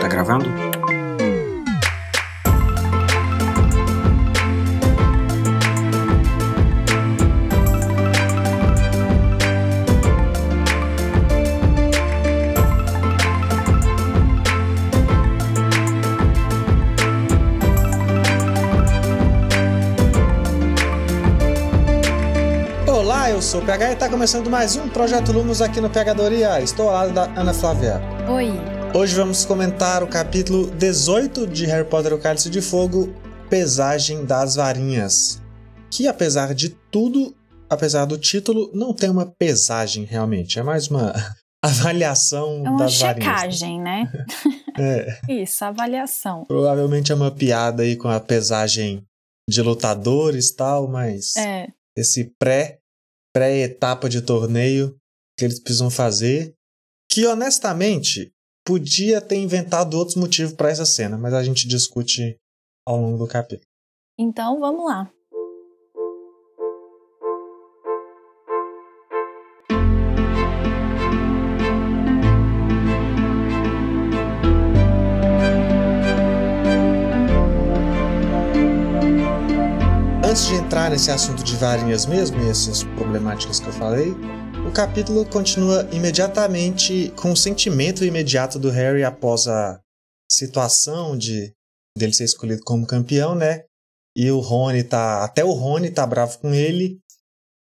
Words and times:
Tá 0.00 0.08
gravando? 0.08 0.63
Sou 23.54 23.62
o 23.62 23.64
PH 23.66 23.90
e 23.90 23.92
está 23.94 24.08
começando 24.08 24.50
mais 24.50 24.74
um 24.74 24.88
Projeto 24.88 25.30
Lumos 25.30 25.62
aqui 25.62 25.80
no 25.80 25.88
Pegadoria. 25.88 26.60
Estou 26.60 26.88
ao 26.88 26.94
lado 26.94 27.12
da 27.12 27.24
Ana 27.40 27.54
Flávia. 27.54 28.00
Oi. 28.28 28.50
Hoje 28.92 29.14
vamos 29.14 29.44
comentar 29.44 30.02
o 30.02 30.08
capítulo 30.08 30.68
18 30.72 31.46
de 31.46 31.64
Harry 31.66 31.88
Potter 31.88 32.10
e 32.10 32.14
o 32.16 32.18
Cálice 32.18 32.50
de 32.50 32.60
Fogo, 32.60 33.14
Pesagem 33.48 34.24
das 34.24 34.56
Varinhas. 34.56 35.40
Que 35.88 36.08
apesar 36.08 36.52
de 36.52 36.70
tudo, 36.90 37.32
apesar 37.70 38.06
do 38.06 38.18
título, 38.18 38.72
não 38.74 38.92
tem 38.92 39.08
uma 39.08 39.26
pesagem 39.38 40.02
realmente. 40.04 40.58
É 40.58 40.62
mais 40.64 40.88
uma 40.88 41.12
avaliação 41.64 42.62
É 42.66 42.70
uma 42.70 42.78
das 42.78 42.98
varinhas. 42.98 43.24
checagem, 43.24 43.80
né? 43.80 44.10
É, 44.76 45.20
Isso, 45.30 45.64
avaliação. 45.64 46.44
provavelmente 46.48 47.12
é 47.12 47.14
uma 47.14 47.30
piada 47.30 47.84
aí 47.84 47.94
com 47.94 48.08
a 48.08 48.18
pesagem 48.18 49.04
de 49.48 49.62
lutadores 49.62 50.48
e 50.48 50.56
tal, 50.56 50.88
mas 50.88 51.36
É. 51.36 51.68
esse 51.96 52.32
pré 52.40 52.78
pré-etapa 53.34 54.08
de 54.08 54.22
torneio 54.22 54.96
que 55.36 55.44
eles 55.44 55.58
precisam 55.58 55.90
fazer, 55.90 56.54
que 57.10 57.26
honestamente 57.26 58.32
podia 58.64 59.20
ter 59.20 59.36
inventado 59.36 59.94
outros 59.94 60.16
motivos 60.16 60.54
para 60.54 60.70
essa 60.70 60.86
cena, 60.86 61.18
mas 61.18 61.34
a 61.34 61.42
gente 61.42 61.66
discute 61.66 62.36
ao 62.86 63.00
longo 63.00 63.18
do 63.18 63.26
capítulo. 63.26 63.66
Então 64.18 64.60
vamos 64.60 64.84
lá. 64.86 65.10
Antes 80.34 80.48
de 80.48 80.54
entrar 80.54 80.90
nesse 80.90 81.12
assunto 81.12 81.44
de 81.44 81.54
varinhas 81.54 82.06
mesmo 82.06 82.42
e 82.42 82.48
essas 82.48 82.82
problemáticas 82.82 83.60
que 83.60 83.68
eu 83.68 83.72
falei, 83.72 84.10
o 84.68 84.72
capítulo 84.72 85.24
continua 85.24 85.88
imediatamente 85.92 87.12
com 87.14 87.30
o 87.30 87.36
sentimento 87.36 88.04
imediato 88.04 88.58
do 88.58 88.68
Harry 88.68 89.04
após 89.04 89.46
a 89.46 89.80
situação 90.28 91.16
de 91.16 91.54
dele 91.96 92.12
ser 92.12 92.24
escolhido 92.24 92.64
como 92.64 92.84
campeão, 92.84 93.36
né? 93.36 93.62
E 94.16 94.28
o 94.28 94.40
Rony 94.40 94.82
tá, 94.82 95.22
até 95.22 95.44
o 95.44 95.52
Rony 95.52 95.92
tá 95.92 96.04
bravo 96.04 96.36
com 96.40 96.52
ele, 96.52 96.98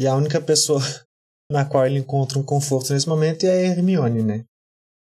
e 0.01 0.07
a 0.07 0.15
única 0.15 0.41
pessoa 0.41 0.81
na 1.51 1.65
qual 1.65 1.85
ele 1.85 1.99
encontra 1.99 2.39
um 2.39 2.43
conforto 2.43 2.91
nesse 2.91 3.07
momento 3.07 3.43
é 3.43 3.51
a 3.51 3.69
Hermione, 3.69 4.23
né? 4.23 4.45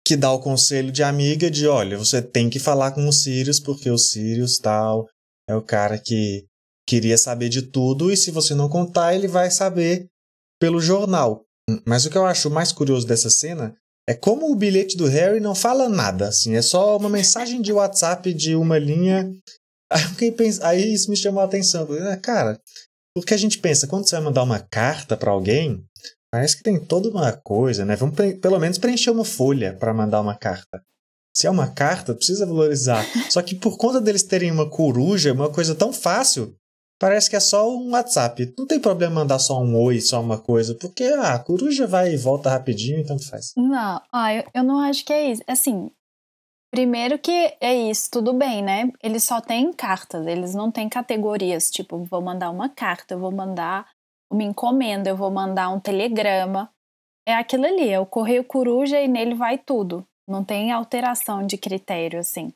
Que 0.07 0.17
dá 0.17 0.31
o 0.31 0.39
conselho 0.39 0.93
de 0.93 1.03
amiga 1.03 1.51
de, 1.51 1.67
olha, 1.67 1.99
você 1.99 2.23
tem 2.23 2.49
que 2.49 2.61
falar 2.61 2.93
com 2.93 3.09
o 3.09 3.13
Sirius 3.13 3.59
porque 3.59 3.91
o 3.91 3.99
Sirius 3.99 4.57
tal 4.61 5.09
é 5.51 5.57
o 5.57 5.63
cara 5.63 5.99
que 5.99 6.47
queria 6.89 7.19
saber 7.19 7.49
de 7.49 7.63
tudo 7.63 8.13
e 8.13 8.17
se 8.17 8.31
você 8.31 8.55
não 8.55 8.69
contar, 8.69 9.15
ele 9.15 9.27
vai 9.29 9.51
saber 9.51 10.07
pelo 10.61 10.81
jornal. 10.81 11.45
Mas 11.85 12.05
o 12.07 12.11
que 12.11 12.17
eu 12.17 12.25
acho 12.27 12.49
mais 12.51 12.71
curioso 12.73 13.07
dessa 13.07 13.29
cena 13.29 13.75
é 14.09 14.15
como 14.15 14.51
o 14.51 14.55
bilhete 14.55 14.97
do 14.97 15.07
Harry 15.07 15.41
não 15.41 15.55
fala 15.55 15.89
nada, 15.89 16.29
assim, 16.29 16.55
é 16.55 16.63
só 16.63 16.97
uma 16.97 17.09
mensagem 17.09 17.61
de 17.61 17.73
WhatsApp 17.73 18.33
de 18.33 18.55
uma 18.55 18.79
linha. 18.79 19.29
Aí, 19.93 20.03
eu 20.03 20.09
fiquei 20.11 20.31
pens- 20.33 20.61
aí 20.61 20.93
isso 20.95 21.11
me 21.11 21.17
chamou 21.17 21.41
a 21.41 21.45
atenção. 21.45 21.89
"Ah, 22.11 22.17
Cara, 22.17 22.61
o 23.17 23.21
que 23.23 23.35
a 23.35 23.37
gente 23.37 23.59
pensa, 23.59 23.87
quando 23.89 24.09
você 24.09 24.15
vai 24.17 24.25
mandar 24.25 24.43
uma 24.45 24.61
carta 24.61 25.17
pra 25.17 25.33
alguém, 25.33 25.85
parece 26.33 26.57
que 26.57 26.63
tem 26.63 26.79
toda 26.79 27.09
uma 27.09 27.33
coisa, 27.33 27.85
né? 27.85 27.97
Vamos 27.97 28.15
pelo 28.41 28.59
menos 28.61 28.79
preencher 28.79 29.11
uma 29.11 29.25
folha 29.25 29.75
pra 29.75 29.93
mandar 29.93 30.21
uma 30.21 30.37
carta. 30.37 30.81
Se 31.37 31.47
é 31.47 31.51
uma 31.51 31.69
carta, 31.69 32.15
precisa 32.15 32.47
valorizar. 32.47 33.05
Só 33.31 33.43
que 33.43 33.55
por 33.57 33.77
conta 33.77 34.01
deles 34.01 34.23
terem 34.23 34.51
uma 34.53 34.71
coruja, 34.71 35.33
uma 35.33 35.51
coisa 35.51 35.75
tão 35.75 35.93
fácil, 35.93 36.55
Parece 36.99 37.29
que 37.29 37.37
é 37.37 37.41
só 37.41 37.71
um 37.71 37.91
WhatsApp. 37.91 38.55
Não 38.59 38.67
tem 38.67 38.81
problema 38.81 39.17
mandar 39.17 39.39
só 39.39 39.61
um 39.61 39.79
oi, 39.79 40.01
só 40.01 40.21
uma 40.21 40.39
coisa, 40.39 40.75
porque 40.75 41.05
ah, 41.05 41.35
a 41.35 41.39
coruja 41.39 41.87
vai 41.87 42.13
e 42.13 42.17
volta 42.17 42.51
rapidinho 42.51 43.01
e 43.01 43.05
tanto 43.05 43.29
faz. 43.29 43.53
Não, 43.57 44.01
ah, 44.11 44.35
eu, 44.35 44.45
eu 44.55 44.65
não 44.65 44.81
acho 44.81 45.05
que 45.05 45.13
é 45.13 45.31
isso. 45.31 45.43
Assim, 45.47 45.91
primeiro 46.71 47.19
que 47.19 47.55
é 47.61 47.75
isso, 47.75 48.11
tudo 48.11 48.33
bem, 48.33 48.63
né? 48.63 48.91
Eles 49.03 49.25
só 49.25 49.43
têm 49.43 49.73
cartas, 49.73 50.27
eles 50.27 50.55
não 50.55 50.71
têm 50.71 50.89
categorias. 50.89 51.71
Tipo, 51.71 52.03
vou 52.05 52.23
mandar 52.23 52.51
uma 52.51 52.69
carta, 52.71 53.15
eu 53.15 53.19
vou 53.19 53.31
mandar 53.31 53.87
uma 54.33 54.43
encomenda, 54.43 55.11
eu 55.11 55.17
vou 55.17 55.31
mandar 55.31 55.69
um 55.69 55.79
telegrama. 55.79 56.71
É 57.29 57.35
aquilo 57.35 57.67
ali, 57.67 57.91
é 57.91 58.01
o 58.01 58.07
correio 58.07 58.45
coruja 58.45 59.01
e 59.01 59.09
nele 59.09 59.35
vai 59.35 59.59
tudo. 59.59 60.07
Não 60.27 60.43
tem 60.43 60.73
alteração 60.73 61.47
de 61.47 61.59
critério, 61.59 62.21
assim. 62.21 62.53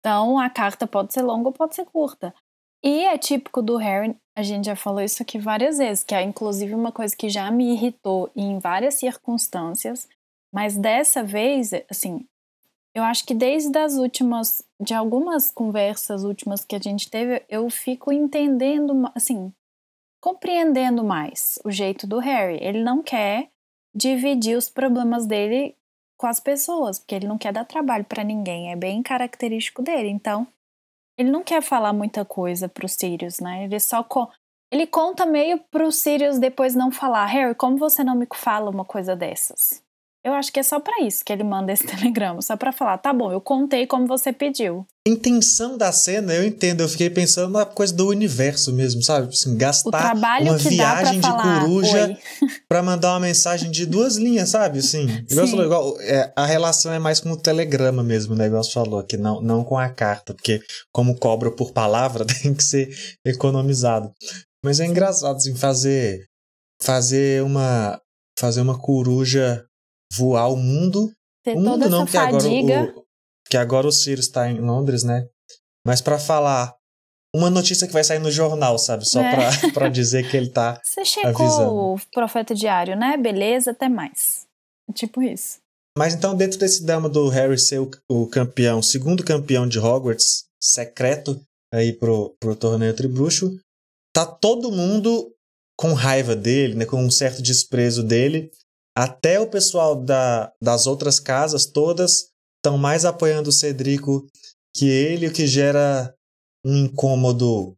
Então, 0.00 0.38
a 0.38 0.50
carta 0.50 0.86
pode 0.86 1.12
ser 1.12 1.22
longa 1.22 1.48
ou 1.48 1.52
pode 1.52 1.74
ser 1.74 1.84
curta. 1.86 2.34
E 2.82 3.04
é 3.04 3.18
típico 3.18 3.60
do 3.60 3.76
Harry, 3.76 4.16
a 4.36 4.42
gente 4.42 4.66
já 4.66 4.76
falou 4.76 5.00
isso 5.00 5.22
aqui 5.22 5.38
várias 5.38 5.78
vezes, 5.78 6.02
que 6.02 6.14
é 6.14 6.22
inclusive 6.22 6.74
uma 6.74 6.90
coisa 6.90 7.14
que 7.14 7.28
já 7.28 7.50
me 7.50 7.74
irritou 7.74 8.30
em 8.34 8.58
várias 8.58 8.94
circunstâncias, 8.94 10.08
mas 10.52 10.76
dessa 10.76 11.22
vez, 11.22 11.72
assim, 11.90 12.26
eu 12.94 13.04
acho 13.04 13.24
que 13.24 13.34
desde 13.34 13.78
as 13.78 13.94
últimas, 13.94 14.64
de 14.80 14.94
algumas 14.94 15.50
conversas 15.50 16.24
últimas 16.24 16.64
que 16.64 16.74
a 16.74 16.78
gente 16.78 17.10
teve, 17.10 17.44
eu 17.48 17.68
fico 17.70 18.12
entendendo, 18.12 19.10
assim, 19.14 19.52
compreendendo 20.20 21.04
mais 21.04 21.58
o 21.64 21.70
jeito 21.70 22.06
do 22.06 22.18
Harry. 22.18 22.58
Ele 22.60 22.82
não 22.82 23.02
quer 23.02 23.48
dividir 23.94 24.56
os 24.56 24.68
problemas 24.68 25.26
dele 25.26 25.76
com 26.18 26.26
as 26.26 26.40
pessoas, 26.40 26.98
porque 26.98 27.14
ele 27.14 27.28
não 27.28 27.38
quer 27.38 27.52
dar 27.52 27.64
trabalho 27.64 28.04
pra 28.04 28.24
ninguém, 28.24 28.72
é 28.72 28.76
bem 28.76 29.02
característico 29.02 29.82
dele. 29.82 30.08
Então, 30.08 30.46
ele 31.20 31.30
não 31.30 31.42
quer 31.44 31.62
falar 31.62 31.92
muita 31.92 32.24
coisa 32.24 32.68
pro 32.68 32.88
Sirius, 32.88 33.40
né? 33.40 33.64
Ele 33.64 33.78
só 33.78 34.02
co- 34.02 34.30
ele 34.72 34.86
conta 34.86 35.26
meio 35.26 35.58
pro 35.70 35.90
Sirius 35.92 36.38
depois 36.38 36.74
não 36.74 36.90
falar, 36.90 37.26
Harry, 37.26 37.54
como 37.54 37.76
você 37.76 38.02
não 38.04 38.14
me 38.14 38.26
fala 38.34 38.70
uma 38.70 38.84
coisa 38.84 39.14
dessas? 39.16 39.82
Eu 40.22 40.34
acho 40.34 40.52
que 40.52 40.60
é 40.60 40.62
só 40.62 40.78
pra 40.78 41.00
isso 41.00 41.24
que 41.24 41.32
ele 41.32 41.42
manda 41.42 41.72
esse 41.72 41.84
telegrama, 41.86 42.42
só 42.42 42.56
pra 42.56 42.72
falar, 42.72 42.98
tá 42.98 43.12
bom, 43.12 43.32
eu 43.32 43.40
contei 43.40 43.86
como 43.86 44.06
você 44.06 44.32
pediu. 44.32 44.86
Intenção 45.08 45.78
da 45.78 45.90
cena, 45.92 46.34
eu 46.34 46.44
entendo, 46.44 46.82
eu 46.82 46.88
fiquei 46.88 47.08
pensando 47.08 47.52
na 47.52 47.64
coisa 47.64 47.94
do 47.94 48.06
universo 48.06 48.70
mesmo, 48.70 49.02
sabe? 49.02 49.28
Assim, 49.28 49.56
gastar 49.56 50.14
uma 50.14 50.58
viagem 50.58 51.20
de 51.20 51.26
falar, 51.26 51.60
coruja 51.60 52.18
pra 52.68 52.82
mandar 52.82 53.12
uma 53.12 53.20
mensagem 53.20 53.70
de 53.70 53.86
duas 53.86 54.16
linhas, 54.16 54.50
sabe? 54.50 54.80
Assim, 54.80 55.08
Sim. 55.26 55.60
igual, 55.62 55.98
é, 56.02 56.30
a 56.36 56.44
relação 56.44 56.92
é 56.92 56.98
mais 56.98 57.18
com 57.18 57.30
o 57.30 57.36
telegrama 57.36 58.02
mesmo, 58.02 58.34
né? 58.34 58.46
Igual 58.46 58.62
você 58.62 58.72
falou, 58.72 59.02
que 59.02 59.16
não, 59.16 59.40
não 59.40 59.64
com 59.64 59.78
a 59.78 59.88
carta, 59.88 60.34
porque 60.34 60.60
como 60.92 61.18
cobra 61.18 61.50
por 61.50 61.72
palavra, 61.72 62.26
tem 62.42 62.52
que 62.52 62.62
ser 62.62 62.94
economizado. 63.24 64.12
Mas 64.62 64.80
é 64.80 64.86
engraçado, 64.86 65.36
assim, 65.36 65.54
fazer, 65.54 66.26
fazer 66.82 67.42
uma, 67.42 67.98
fazer 68.38 68.60
uma 68.60 68.78
coruja 68.78 69.64
voar 70.12 70.48
o 70.52 70.56
mundo 70.56 71.12
Ter 71.44 71.56
o 71.56 71.60
mundo 71.60 71.88
não, 71.88 72.04
porque 72.04 72.16
agora 72.18 72.48
o, 72.48 73.04
que 73.48 73.56
agora 73.56 73.86
o 73.86 73.92
Sirius 73.92 74.28
tá 74.28 74.50
em 74.50 74.60
Londres, 74.60 75.02
né? 75.02 75.26
Mas 75.86 76.00
pra 76.00 76.18
falar 76.18 76.74
uma 77.34 77.48
notícia 77.48 77.86
que 77.86 77.92
vai 77.92 78.04
sair 78.04 78.18
no 78.18 78.30
jornal, 78.30 78.78
sabe? 78.78 79.08
Só 79.08 79.20
É. 79.20 79.34
pra, 79.34 79.50
pra 79.72 79.88
dizer 79.88 80.28
que 80.28 80.36
ele 80.36 80.50
tá. 80.50 80.80
Você 80.84 81.04
checou 81.04 81.46
avisando. 81.46 81.72
o 81.72 82.00
profeta 82.12 82.54
diário, 82.54 82.96
né? 82.96 83.16
Beleza, 83.16 83.70
até 83.70 83.88
mais. 83.88 84.46
Tipo 84.94 85.22
isso. 85.22 85.58
Mas 85.96 86.14
então, 86.14 86.36
dentro 86.36 86.58
desse 86.58 86.84
drama 86.84 87.08
do 87.08 87.28
Harry 87.28 87.58
ser 87.58 87.80
o, 87.80 87.90
o 88.08 88.26
campeão, 88.26 88.82
segundo 88.82 89.24
campeão 89.24 89.66
de 89.66 89.78
Hogwarts, 89.78 90.44
secreto, 90.62 91.40
aí 91.72 91.92
pro, 91.92 92.34
pro 92.40 92.56
torneio 92.56 92.94
Tribruxo, 92.94 93.56
tá 94.14 94.26
todo 94.26 94.72
mundo 94.72 95.32
com 95.78 95.92
raiva 95.92 96.36
dele, 96.36 96.74
né? 96.74 96.84
Com 96.84 97.02
um 97.02 97.10
certo 97.10 97.42
desprezo 97.42 98.02
dele. 98.02 98.50
Até 98.96 99.38
o 99.38 99.48
pessoal 99.48 99.94
da, 99.94 100.52
das 100.62 100.86
outras 100.86 101.20
casas 101.20 101.66
todas 101.66 102.30
estão 102.58 102.76
mais 102.76 103.04
apoiando 103.04 103.50
o 103.50 103.52
Cedrico 103.52 104.26
que 104.74 104.88
ele, 104.88 105.28
o 105.28 105.32
que 105.32 105.46
gera 105.46 106.14
um 106.64 106.84
incômodo. 106.84 107.74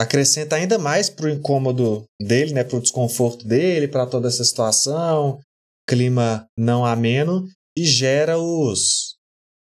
Acrescenta 0.00 0.56
ainda 0.56 0.78
mais 0.78 1.10
pro 1.10 1.28
incômodo 1.28 2.04
dele, 2.20 2.52
né? 2.52 2.62
Pro 2.62 2.80
desconforto 2.80 3.46
dele, 3.46 3.88
para 3.88 4.06
toda 4.06 4.28
essa 4.28 4.44
situação, 4.44 5.40
clima 5.88 6.46
não 6.56 6.84
ameno, 6.84 7.48
e 7.76 7.84
gera 7.84 8.38
os 8.38 9.18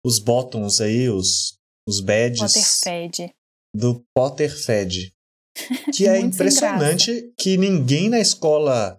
os 0.04 0.18
bottoms 0.18 0.80
aí, 0.80 1.08
os, 1.08 1.58
os 1.86 2.00
badges 2.00 2.54
Potterfed. 2.54 3.30
do 3.74 4.02
Potterfed. 4.14 5.12
Que 5.92 6.06
é 6.06 6.18
impressionante 6.20 7.32
que 7.36 7.56
ninguém 7.56 8.08
na 8.08 8.20
escola 8.20 8.98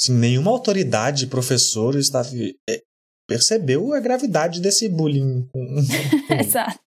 Assim, 0.00 0.14
nenhuma 0.14 0.50
autoridade, 0.50 1.26
professor, 1.26 1.94
staff, 1.96 2.56
é, 2.68 2.82
percebeu 3.28 3.92
a 3.92 4.00
gravidade 4.00 4.60
desse 4.60 4.88
bullying. 4.88 5.46
Exato. 6.40 6.80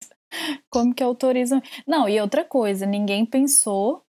Como 0.70 0.96
que 0.96 1.04
autorizam? 1.04 1.62
Não, 1.86 2.10
e 2.10 2.20
outra 2.20 2.44
coisa, 2.44 2.88
ninguém 2.88 3.24
pensou 3.24 4.02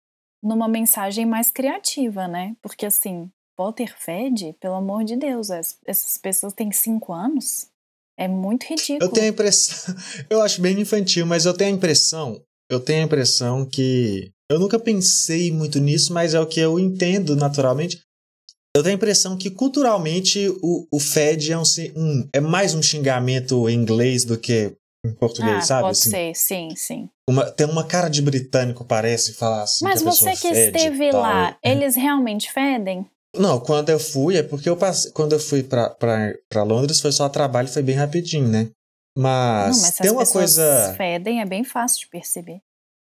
numa 0.41 0.69
mensagem 0.69 1.25
mais 1.25 1.51
criativa, 1.51 2.27
né? 2.29 2.55
Porque 2.61 2.85
assim, 2.85 3.29
Potterfed, 3.57 4.55
pelo 4.59 4.75
amor 4.75 5.03
de 5.03 5.17
Deus, 5.17 5.50
essas 5.85 6.17
pessoas 6.17 6.53
têm 6.53 6.71
cinco 6.71 7.11
anos. 7.11 7.67
É 8.17 8.27
muito 8.27 8.63
ridículo. 8.63 9.00
Eu 9.01 9.09
tenho 9.09 9.25
a 9.25 9.29
impressão, 9.29 9.95
eu 10.29 10.41
acho 10.41 10.61
bem 10.61 10.79
infantil, 10.79 11.25
mas 11.25 11.45
eu 11.45 11.53
tenho 11.53 11.73
a 11.73 11.77
impressão, 11.77 12.41
eu 12.69 12.79
tenho 12.79 13.01
a 13.01 13.05
impressão 13.05 13.65
que 13.65 14.31
eu 14.50 14.59
nunca 14.59 14.79
pensei 14.79 15.51
muito 15.51 15.79
nisso, 15.79 16.13
mas 16.13 16.33
é 16.33 16.39
o 16.39 16.47
que 16.47 16.59
eu 16.59 16.79
entendo 16.79 17.35
naturalmente. 17.35 18.01
Eu 18.75 18.81
tenho 18.81 18.95
a 18.95 18.97
impressão 18.97 19.37
que 19.37 19.51
culturalmente 19.51 20.49
o, 20.63 20.87
o 20.91 20.99
Fed 20.99 21.51
é, 21.51 21.57
um, 21.57 21.63
um, 21.95 22.29
é 22.33 22.39
mais 22.39 22.73
um 22.73 22.81
xingamento 22.81 23.69
em 23.69 23.73
inglês 23.75 24.25
do 24.25 24.37
que 24.37 24.75
em 25.05 25.13
português, 25.13 25.57
ah, 25.57 25.61
sabe? 25.61 25.81
Pode 25.81 25.97
assim, 25.99 26.09
ser, 26.09 26.35
sim, 26.35 26.75
sim. 26.75 27.09
Uma, 27.29 27.51
tem 27.51 27.67
uma 27.67 27.85
cara 27.85 28.09
de 28.09 28.21
britânico, 28.21 28.83
parece, 28.83 29.33
falar 29.33 29.63
assim. 29.63 29.85
Mas 29.85 29.99
que 29.99 30.05
você 30.05 30.35
que 30.35 30.47
esteve 30.47 31.11
tal. 31.11 31.21
lá, 31.21 31.57
eles 31.61 31.95
realmente 31.95 32.51
fedem? 32.51 33.05
Não, 33.35 33.59
quando 33.59 33.89
eu 33.89 33.99
fui, 33.99 34.37
é 34.37 34.43
porque 34.43 34.69
eu 34.69 34.77
passei, 34.77 35.11
quando 35.11 35.33
eu 35.33 35.39
fui 35.39 35.63
pra 35.63 36.63
Londres 36.63 36.99
foi 36.99 37.11
só 37.11 37.27
trabalho, 37.29 37.67
foi 37.67 37.81
bem 37.81 37.95
rapidinho, 37.95 38.47
né? 38.47 38.69
Mas, 39.17 39.75
não, 39.75 39.81
mas 39.83 39.97
tem 39.97 40.11
uma 40.11 40.25
coisa. 40.25 40.93
fedem, 40.97 41.41
é 41.41 41.45
bem 41.45 41.63
fácil 41.63 41.99
de 41.99 42.07
perceber. 42.07 42.61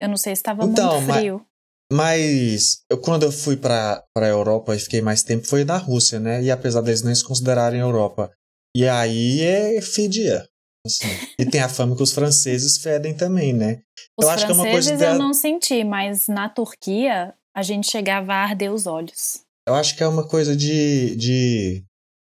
Eu 0.00 0.08
não 0.08 0.16
sei 0.16 0.34
se 0.34 0.40
estava 0.40 0.64
Então, 0.64 1.00
muito 1.00 1.12
frio. 1.12 1.46
Mas 1.92 2.82
eu, 2.90 2.98
quando 2.98 3.24
eu 3.24 3.32
fui 3.32 3.56
pra, 3.56 4.02
pra 4.14 4.28
Europa 4.28 4.74
e 4.74 4.78
fiquei 4.78 5.00
mais 5.00 5.22
tempo, 5.22 5.46
foi 5.46 5.64
na 5.64 5.76
Rússia, 5.76 6.20
né? 6.20 6.42
E 6.42 6.50
apesar 6.50 6.80
deles 6.82 7.02
não 7.02 7.14
se 7.14 7.24
considerarem 7.24 7.80
Europa. 7.80 8.30
E 8.76 8.86
aí 8.86 9.40
é 9.42 9.80
fedia. 9.82 10.46
Assim. 10.86 11.08
E 11.38 11.44
tem 11.44 11.60
a 11.60 11.68
fama 11.68 11.94
que 11.96 12.02
os 12.02 12.12
franceses 12.12 12.78
fedem 12.78 13.14
também, 13.14 13.52
né? 13.52 13.82
Os 14.16 14.24
eu 14.24 14.30
acho 14.30 14.46
que 14.46 14.52
é 14.52 14.54
uma 14.54 14.70
coisa 14.70 14.90
franceses 14.90 14.98
da- 14.98 15.14
eu 15.14 15.18
não 15.18 15.34
senti, 15.34 15.84
mas 15.84 16.28
na 16.28 16.48
Turquia 16.48 17.34
a 17.54 17.62
gente 17.62 17.90
chegava 17.90 18.32
a 18.32 18.42
arder 18.44 18.72
os 18.72 18.86
olhos. 18.86 19.40
Eu 19.68 19.74
acho 19.74 19.96
que 19.96 20.02
é 20.02 20.08
uma 20.08 20.26
coisa 20.26 20.56
de, 20.56 21.14
de, 21.16 21.84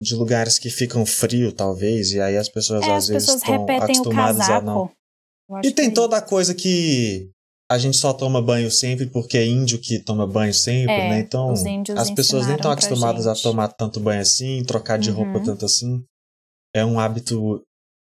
de 0.03 0.15
lugares 0.15 0.59
que 0.59 0.69
ficam 0.69 1.07
frio, 1.07 1.53
talvez, 1.53 2.13
e 2.13 2.21
aí 2.21 2.37
as 2.37 2.49
pessoas 2.49 2.83
É, 2.83 2.91
às 2.91 2.97
as 3.05 3.09
vezes 3.09 3.27
pessoas 3.29 3.43
estão 3.43 3.61
repetem 3.61 3.77
o 3.79 3.85
acostumadas 3.85 4.51
a 4.51 4.61
não. 4.61 4.91
Eu 5.49 5.61
E 5.63 5.71
tem 5.73 5.89
é 5.89 5.91
toda 5.91 6.17
a 6.19 6.23
coisa 6.23 6.55
que 6.55 7.31
a 7.71 7.79
gente 7.79 7.97
só 7.97 8.13
toma 8.13 8.43
banho 8.43 8.71
sempre 8.71 9.07
porque 9.07 9.39
é 9.39 9.47
índio 9.47 9.79
que 9.81 9.99
toma 9.99 10.27
banho 10.27 10.53
sempre, 10.53 10.93
É, 10.95 11.09
né? 11.09 11.21
Então 11.21 11.51
as 11.97 12.11
pessoas 12.11 12.47
nem 12.47 12.57
estão 12.57 12.71
acostumadas 12.71 13.27
a 13.27 13.35
tomar 13.35 13.69
tanto 13.69 14.01
banho 14.01 14.21
assim, 14.21 14.63
trocar 14.65 14.99
de 14.99 15.11
roupa 15.11 15.39
Uhum. 15.39 15.45
tanto 15.45 15.65
assim. 15.65 16.05
É 16.75 16.85
um 16.85 16.99
hábito 17.01 17.63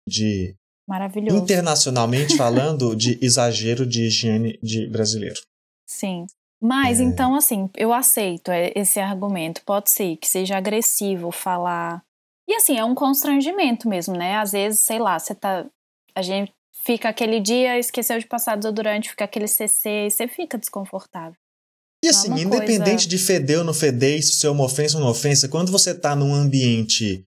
de, 0.07 0.55
Maravilhoso. 0.87 1.37
internacionalmente 1.37 2.35
falando, 2.37 2.95
de 2.95 3.17
exagero 3.21 3.85
de 3.85 4.03
higiene 4.05 4.59
de 4.61 4.87
brasileiro. 4.87 5.39
Sim. 5.87 6.25
Mas 6.61 6.99
É. 6.99 7.03
então, 7.03 7.35
assim, 7.35 7.69
eu 7.77 7.93
aceito 7.93 8.49
é, 8.49 8.71
esse 8.75 8.99
argumento. 8.99 9.61
Pode 9.65 9.89
ser 9.91 10.15
que 10.17 10.27
seja 10.27 10.57
agressivo 10.57 11.31
falar. 11.31 12.01
E 12.47 12.53
assim, 12.55 12.77
é 12.77 12.83
um 12.83 12.95
constrangimento 12.95 13.87
mesmo, 13.87 14.15
né? 14.15 14.35
Às 14.37 14.51
vezes, 14.51 14.79
sei 14.79 14.99
lá, 14.99 15.17
você 15.19 15.33
tá. 15.35 15.65
A 16.15 16.21
gente 16.21 16.51
fica 16.85 17.09
aquele 17.09 17.39
dia, 17.39 17.77
esqueceu 17.79 18.19
de 18.19 18.27
passar 18.27 18.55
desodorante, 18.55 19.09
fica 19.09 19.25
aquele 19.25 19.47
CC, 19.47 20.07
e 20.07 20.11
você 20.11 20.27
fica 20.27 20.57
desconfortável. 20.57 21.35
E 22.03 22.07
é 22.07 22.11
assim, 22.11 22.27
uma 22.29 22.39
independente 22.39 22.83
coisa- 22.83 23.07
de 23.09 23.17
feder 23.17 23.57
ou 23.59 23.63
não 23.63 23.73
feder, 23.73 24.19
isso 24.19 24.35
ser 24.35 24.47
uma 24.49 24.63
ofensa 24.65 24.97
ou 24.97 25.03
não 25.03 25.09
ofensa, 25.09 25.47
quando 25.49 25.71
você 25.71 25.93
tá 25.93 26.15
num 26.15 26.33
ambiente 26.33 27.23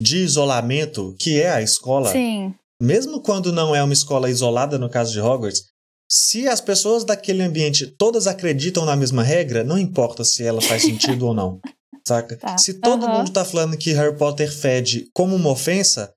de 0.00 0.16
isolamento, 0.18 1.14
que 1.18 1.40
é 1.40 1.50
a 1.50 1.60
escola, 1.62 2.10
Sim. 2.10 2.54
mesmo 2.80 3.20
quando 3.20 3.52
não 3.52 3.74
é 3.74 3.82
uma 3.82 3.92
escola 3.92 4.30
isolada, 4.30 4.78
no 4.78 4.88
caso 4.88 5.12
de 5.12 5.20
Hogwarts, 5.20 5.64
se 6.10 6.48
as 6.48 6.60
pessoas 6.60 7.04
daquele 7.04 7.42
ambiente 7.42 7.86
todas 7.86 8.26
acreditam 8.26 8.84
na 8.84 8.96
mesma 8.96 9.22
regra, 9.22 9.62
não 9.64 9.78
importa 9.78 10.24
se 10.24 10.42
ela 10.42 10.60
faz 10.60 10.82
sentido 10.82 11.26
ou 11.26 11.34
não. 11.34 11.60
Saca? 12.06 12.36
Tá. 12.36 12.58
Se 12.58 12.74
todo 12.80 13.06
Aham. 13.06 13.18
mundo 13.18 13.32
tá 13.32 13.44
falando 13.44 13.76
que 13.76 13.92
Harry 13.92 14.16
Potter 14.16 14.50
fede 14.52 15.08
como 15.14 15.36
uma 15.36 15.50
ofensa, 15.50 16.12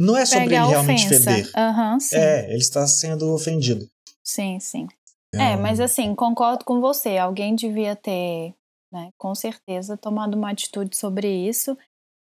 não 0.00 0.16
é 0.16 0.24
sobre 0.24 0.48
Pega 0.48 0.62
ele 0.62 0.68
realmente 0.68 1.06
ofensa. 1.06 1.30
feder. 1.30 1.52
Sim. 2.00 2.16
É, 2.16 2.44
ele 2.50 2.58
está 2.58 2.86
sendo 2.86 3.32
ofendido. 3.34 3.88
Sim, 4.22 4.60
sim. 4.60 4.86
É, 5.34 5.56
mas 5.56 5.80
assim, 5.80 6.14
concordo 6.14 6.64
com 6.64 6.80
você. 6.80 7.18
Alguém 7.18 7.54
devia 7.54 7.94
ter, 7.94 8.54
né, 8.92 9.10
com 9.18 9.34
certeza, 9.34 9.96
tomado 9.96 10.34
uma 10.36 10.50
atitude 10.50 10.96
sobre 10.96 11.28
isso. 11.28 11.76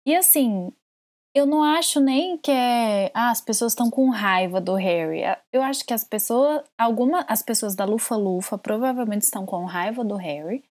E 0.06 0.16
assim, 0.16 0.72
eu 1.36 1.46
não 1.46 1.62
acho 1.62 2.00
nem 2.00 2.38
que 2.38 2.52
é. 2.52 3.12
Ah, 3.14 3.30
as 3.30 3.42
pessoas 3.42 3.74
estão 3.74 3.90
com 3.92 4.10
raiva 4.10 4.60
do 4.60 4.74
Harry. 4.74 5.22
Eu 5.54 5.62
acho 5.62 5.86
que 5.86 5.94
as 5.94 6.04
pessoas. 6.04 6.64
Alguma, 6.78 7.26
as 7.28 7.44
pessoas 7.44 7.76
da 7.76 7.86
Lufa-Lufa 7.86 8.58
provavelmente 8.58 9.24
estão 9.24 9.46
com 9.46 9.66
raiva 9.66 10.04
do 10.04 10.16
Harry. 10.16 10.64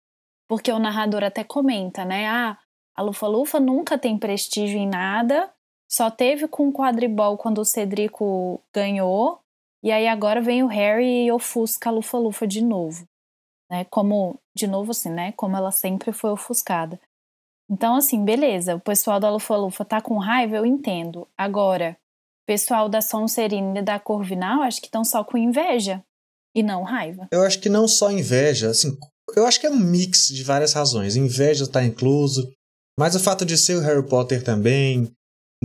Porque 0.48 0.72
o 0.72 0.80
narrador 0.80 1.24
até 1.24 1.44
comenta, 1.44 2.06
né? 2.06 2.28
Ah, 2.28 2.58
a 2.96 3.02
Lufa-Lufa 3.02 3.60
nunca 3.60 3.98
tem 3.98 4.18
prestígio 4.18 4.80
em 4.80 4.88
nada. 4.88 5.52
Só 5.90 6.10
teve 6.10 6.48
com 6.48 6.68
o 6.68 6.74
quadribol 6.74 7.38
quando 7.38 7.60
o 7.60 7.66
Cedrico 7.66 8.62
ganhou. 8.74 9.40
E 9.84 9.92
aí 9.92 10.08
agora 10.08 10.42
vem 10.42 10.64
o 10.64 10.68
Harry 10.68 11.26
e 11.26 11.32
ofusca 11.32 11.90
a 11.90 11.94
Lufa-Lufa 11.94 12.48
de 12.48 12.62
novo. 12.62 13.06
Né? 13.70 13.86
Como, 13.86 14.40
de 14.56 14.68
novo 14.68 14.92
assim, 14.92 15.10
né? 15.10 15.32
Como 15.34 15.56
ela 15.56 15.72
sempre 15.72 16.12
foi 16.12 16.32
ofuscada. 16.32 17.00
Então, 17.70 17.96
assim, 17.96 18.24
beleza. 18.24 18.76
O 18.76 18.80
pessoal 18.80 19.20
da 19.20 19.30
Lufa-Lufa 19.30 19.86
tá 19.86 20.02
com 20.02 20.18
raiva, 20.18 20.56
eu 20.56 20.66
entendo. 20.66 21.28
Agora, 21.38 21.98
o 22.44 22.46
pessoal 22.46 22.90
da 22.90 23.02
Sonserina 23.02 23.80
e 23.80 23.84
da 23.84 24.00
Corvinal, 24.00 24.62
acho 24.62 24.80
que 24.80 24.88
estão 24.88 25.04
só 25.04 25.24
com 25.24 25.38
inveja. 25.38 26.04
E 26.56 26.64
não 26.64 26.84
raiva. 26.84 27.28
Eu 27.32 27.44
acho 27.44 27.60
que 27.60 27.68
não 27.68 27.88
só 27.88 28.10
inveja, 28.10 28.70
assim, 28.70 28.98
eu 29.36 29.46
acho 29.46 29.60
que 29.60 29.68
é 29.68 29.70
um 29.70 29.78
mix 29.78 30.28
de 30.28 30.44
várias 30.44 30.74
razões. 30.74 31.16
Inveja 31.16 31.66
está 31.66 31.84
incluso, 31.84 32.50
mas 32.98 33.16
o 33.16 33.20
fato 33.20 33.46
de 33.46 33.58
ser 33.58 33.76
o 33.76 33.82
Harry 33.82 34.08
Potter 34.08 34.44
também, 34.44 35.12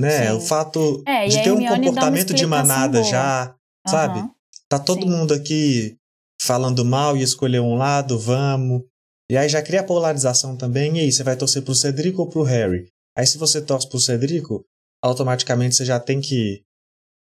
né? 0.01 0.31
Sim. 0.31 0.37
O 0.37 0.41
fato 0.41 1.03
É, 1.07 1.29
de 1.29 1.43
ter 1.43 1.53
um 1.53 1.65
comportamento 1.65 2.35
de 2.35 2.47
manada 2.47 2.99
boa. 3.01 3.11
já, 3.11 3.55
sabe? 3.87 4.21
Aham. 4.21 4.31
Tá 4.69 4.79
todo 4.79 5.03
Sim. 5.03 5.11
mundo 5.11 5.35
aqui 5.35 5.97
falando 6.43 6.85
mal 6.85 7.17
e 7.17 7.23
escolher 7.23 7.61
um 7.61 7.75
lado, 7.77 8.19
vamos. 8.19 8.83
E 9.31 9.37
aí 9.37 9.49
já 9.49 9.63
cria 9.63 9.83
polarização 9.85 10.57
também. 10.57 10.97
E 10.97 11.01
aí, 11.01 11.13
você 11.13 11.23
vai 11.23 11.37
torcer 11.37 11.63
pro 11.63 11.75
Cedrico 11.75 12.23
ou 12.23 12.29
pro 12.29 12.43
Harry? 12.43 12.89
Aí 13.17 13.27
se 13.27 13.37
você 13.39 13.61
torce 13.61 13.89
pro 13.89 13.99
Cedrico, 14.01 14.65
automaticamente 15.05 15.75
você 15.77 15.85
já 15.85 15.99
tem 16.01 16.21
que 16.21 16.63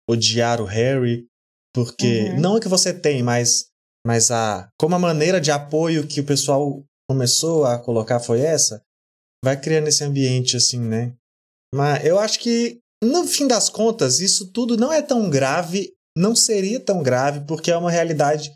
odiar 0.10 0.62
o 0.62 0.65
Harry, 0.65 1.25
porque 1.74 2.29
Uhum. 2.34 2.39
não 2.41 2.58
é 2.58 2.60
que 2.60 2.67
você 2.67 2.93
tem, 2.93 3.24
mas 3.24 3.67
mas 4.05 4.32
a 4.32 4.70
como 4.79 4.96
a 4.96 5.00
maneira 5.00 5.39
de 5.41 5.51
apoio 5.51 6.08
que 6.08 6.22
o 6.22 6.25
pessoal 6.25 6.84
começou 7.10 7.65
a 7.65 7.77
colocar 7.77 8.20
foi 8.20 8.41
essa, 8.41 8.82
vai 9.43 9.60
criando 9.60 9.88
esse 9.88 10.03
ambiente 10.03 10.55
assim, 10.58 10.79
né? 10.79 11.13
Mas 11.73 12.03
eu 12.05 12.19
acho 12.19 12.39
que 12.39 12.79
no 13.03 13.25
fim 13.25 13.47
das 13.47 13.69
contas 13.69 14.19
isso 14.19 14.51
tudo 14.51 14.75
não 14.75 14.91
é 14.91 15.01
tão 15.01 15.29
grave, 15.29 15.93
não 16.17 16.35
seria 16.35 16.79
tão 16.79 17.01
grave 17.01 17.45
porque 17.47 17.71
é 17.71 17.77
uma 17.77 17.91
realidade 17.91 18.51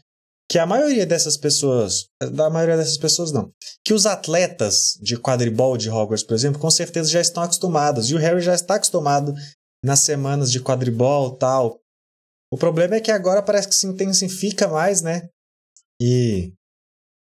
que 0.50 0.60
a 0.60 0.66
maioria 0.66 1.06
dessas 1.06 1.38
pessoas, 1.38 2.06
da 2.32 2.50
maioria 2.50 2.78
dessas 2.78 2.98
pessoas 2.98 3.32
não, 3.32 3.52
que 3.84 3.94
os 3.94 4.06
atletas 4.06 4.98
de 5.02 5.18
quadribol 5.18 5.78
de 5.78 5.90
Hogwarts, 5.90 6.24
por 6.24 6.34
exemplo, 6.34 6.60
com 6.60 6.70
certeza 6.70 7.10
já 7.10 7.22
estão 7.22 7.44
acostumados 7.44 8.10
e 8.10 8.16
o 8.16 8.20
Harry 8.20 8.42
já 8.42 8.54
está 8.54 8.76
acostumado 8.76 9.34
nas 9.84 10.02
semanas 10.02 10.52
de 10.52 10.62
quadribol 10.62 11.38
tal. 11.38 11.80
O 12.52 12.58
problema 12.58 12.96
é 12.96 13.02
que 13.02 13.12
agora 13.12 13.42
parece 13.42 13.68
que 13.68 13.76
se 13.76 13.88
intensifica 13.88 14.68
mais, 14.68 15.02
né? 15.02 15.28
E 16.00 16.54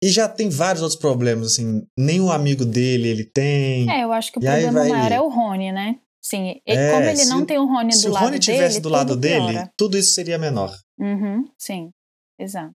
e 0.02 0.08
já 0.08 0.28
tem 0.28 0.48
vários 0.50 0.82
outros 0.82 1.00
problemas, 1.00 1.52
assim, 1.52 1.86
nenhum 1.96 2.30
amigo 2.30 2.64
dele 2.64 3.08
ele 3.08 3.24
tem. 3.24 3.88
É, 3.90 4.02
eu 4.04 4.12
acho 4.12 4.32
que 4.32 4.38
o 4.38 4.40
problema 4.42 4.80
vai- 4.80 4.88
maior 4.90 5.12
é 5.12 5.20
o 5.20 5.28
Rony, 5.28 5.70
né? 5.72 5.98
Sim, 6.20 6.60
ele- 6.66 6.78
É, 6.80 6.90
como 6.90 7.04
ele 7.08 7.16
se 7.16 7.28
não 7.30 7.42
o- 7.42 7.46
tem 7.46 7.58
o 7.58 7.66
Rony 7.66 7.92
Se 7.92 8.02
do 8.04 8.10
o 8.10 8.12
lado 8.14 8.24
Rony 8.26 8.38
tivesse 8.38 8.68
dele, 8.68 8.80
do 8.80 8.88
lado 8.88 9.16
dele, 9.16 9.52
piora. 9.52 9.72
tudo 9.76 9.96
isso 9.98 10.12
seria 10.14 10.38
menor. 10.38 10.72
Uhum, 10.98 11.48
sim, 11.58 11.90
exato. 12.38 12.72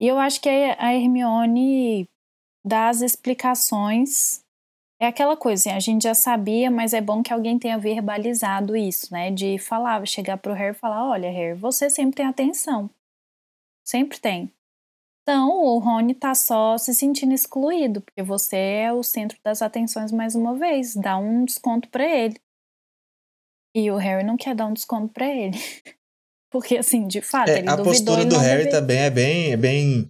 E 0.00 0.06
eu 0.08 0.18
acho 0.18 0.40
que 0.40 0.48
a 0.48 0.76
a 0.78 0.94
Hermione 0.94 2.08
dá 2.64 2.88
as 2.88 3.02
explicações. 3.02 4.40
É 4.98 5.06
aquela 5.06 5.36
coisa, 5.36 5.62
assim, 5.62 5.76
a 5.76 5.80
gente 5.80 6.02
já 6.02 6.14
sabia, 6.14 6.70
mas 6.70 6.92
é 6.92 7.00
bom 7.00 7.22
que 7.22 7.32
alguém 7.32 7.58
tenha 7.58 7.78
verbalizado 7.78 8.76
isso, 8.76 9.12
né? 9.12 9.30
De 9.30 9.58
falar, 9.58 10.06
chegar 10.06 10.36
pro 10.38 10.52
Harry 10.54 10.74
e 10.76 10.78
falar: 10.78 11.08
olha, 11.08 11.30
Harry, 11.30 11.58
você 11.58 11.88
sempre 11.90 12.16
tem 12.16 12.26
atenção. 12.26 12.88
Sempre 13.84 14.18
tem. 14.18 14.50
Então, 15.22 15.48
o 15.50 15.78
Rony 15.78 16.14
tá 16.14 16.34
só 16.34 16.76
se 16.78 16.94
sentindo 16.94 17.32
excluído, 17.32 18.00
porque 18.00 18.22
você 18.22 18.56
é 18.56 18.92
o 18.92 19.02
centro 19.02 19.38
das 19.44 19.62
atenções 19.62 20.10
mais 20.10 20.34
uma 20.34 20.56
vez. 20.58 20.94
Dá 20.94 21.16
um 21.18 21.44
desconto 21.44 21.88
pra 21.88 22.04
ele. 22.04 22.40
E 23.76 23.90
o 23.90 23.96
Harry 23.96 24.24
não 24.24 24.36
quer 24.36 24.54
dar 24.54 24.66
um 24.66 24.72
desconto 24.72 25.12
pra 25.12 25.26
ele. 25.28 25.56
Porque, 26.52 26.76
assim, 26.78 27.06
de 27.06 27.20
fato, 27.22 27.48
É, 27.48 27.58
ele 27.58 27.68
a 27.68 27.76
duvidou, 27.76 27.92
postura 28.16 28.24
do 28.24 28.36
Harry 28.36 28.64
deve- 28.64 28.70
também 28.76 28.98
é 28.98 29.10
bem, 29.10 29.52
é 29.52 29.56
bem, 29.56 30.08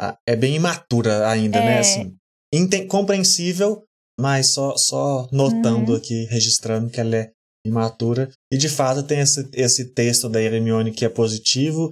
ah, 0.00 0.16
é 0.26 0.34
bem 0.34 0.54
imatura 0.56 1.28
ainda, 1.28 1.60
né? 1.60 1.76
É. 1.76 1.80
Assim, 1.80 2.16
Enten- 2.54 2.86
compreensível, 2.88 3.84
mas 4.18 4.54
só, 4.54 4.74
só 4.78 5.28
notando 5.30 5.90
Uhum. 5.92 5.98
aqui, 5.98 6.24
registrando 6.30 6.88
que 6.90 6.98
ela 6.98 7.16
é 7.16 7.32
imatura. 7.66 8.30
E 8.50 8.56
de 8.56 8.70
fato 8.70 9.02
tem 9.06 9.18
esse, 9.20 9.46
esse 9.52 9.92
texto 9.92 10.26
da 10.30 10.40
Hermione 10.40 10.90
que 10.92 11.04
é 11.04 11.08
positivo. 11.10 11.90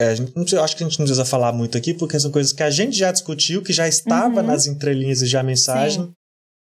É, 0.00 0.08
a 0.08 0.14
gente, 0.14 0.28
não 0.36 0.42
precisa- 0.42 0.62
acho 0.62 0.76
que 0.76 0.84
a 0.84 0.88
gente 0.88 0.98
não 0.98 1.06
precisa 1.06 1.24
falar 1.24 1.52
muito 1.52 1.76
aqui, 1.78 1.94
porque 1.94 2.18
são 2.20 2.30
coisas 2.30 2.52
que 2.52 2.62
a 2.62 2.70
gente 2.70 2.96
já 2.96 3.10
discutiu, 3.10 3.62
que 3.62 3.72
já 3.72 3.88
estava 3.88 4.40
Uhum. 4.40 4.46
nas 4.46 4.66
entrelinhas 4.66 5.22
e 5.22 5.26
já 5.26 5.42
mensagem, 5.42 6.04
Sim. 6.06 6.12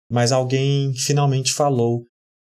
mas 0.10 0.32
alguém 0.32 0.94
finalmente 0.94 1.51
falou 1.54 2.06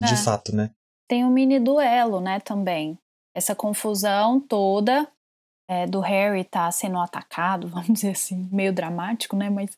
de 0.03 0.13
É. 0.13 0.17
fato, 0.17 0.53
né? 0.55 0.71
Tem 1.09 1.23
um 1.23 1.29
mini 1.29 1.59
duelo, 1.59 2.19
né, 2.19 2.39
também. 2.41 2.97
Essa 3.35 3.55
confusão 3.55 4.39
toda 4.39 5.07
é, 5.69 5.87
do 5.87 6.01
Harry 6.01 6.43
tá 6.43 6.69
sendo 6.71 6.97
atacado, 6.99 7.67
vamos 7.87 7.93
dizer 7.93 8.11
assim, 8.11 8.49
meio 8.51 8.73
dramático, 8.73 9.33
né? 9.37 9.49
Mas 9.49 9.71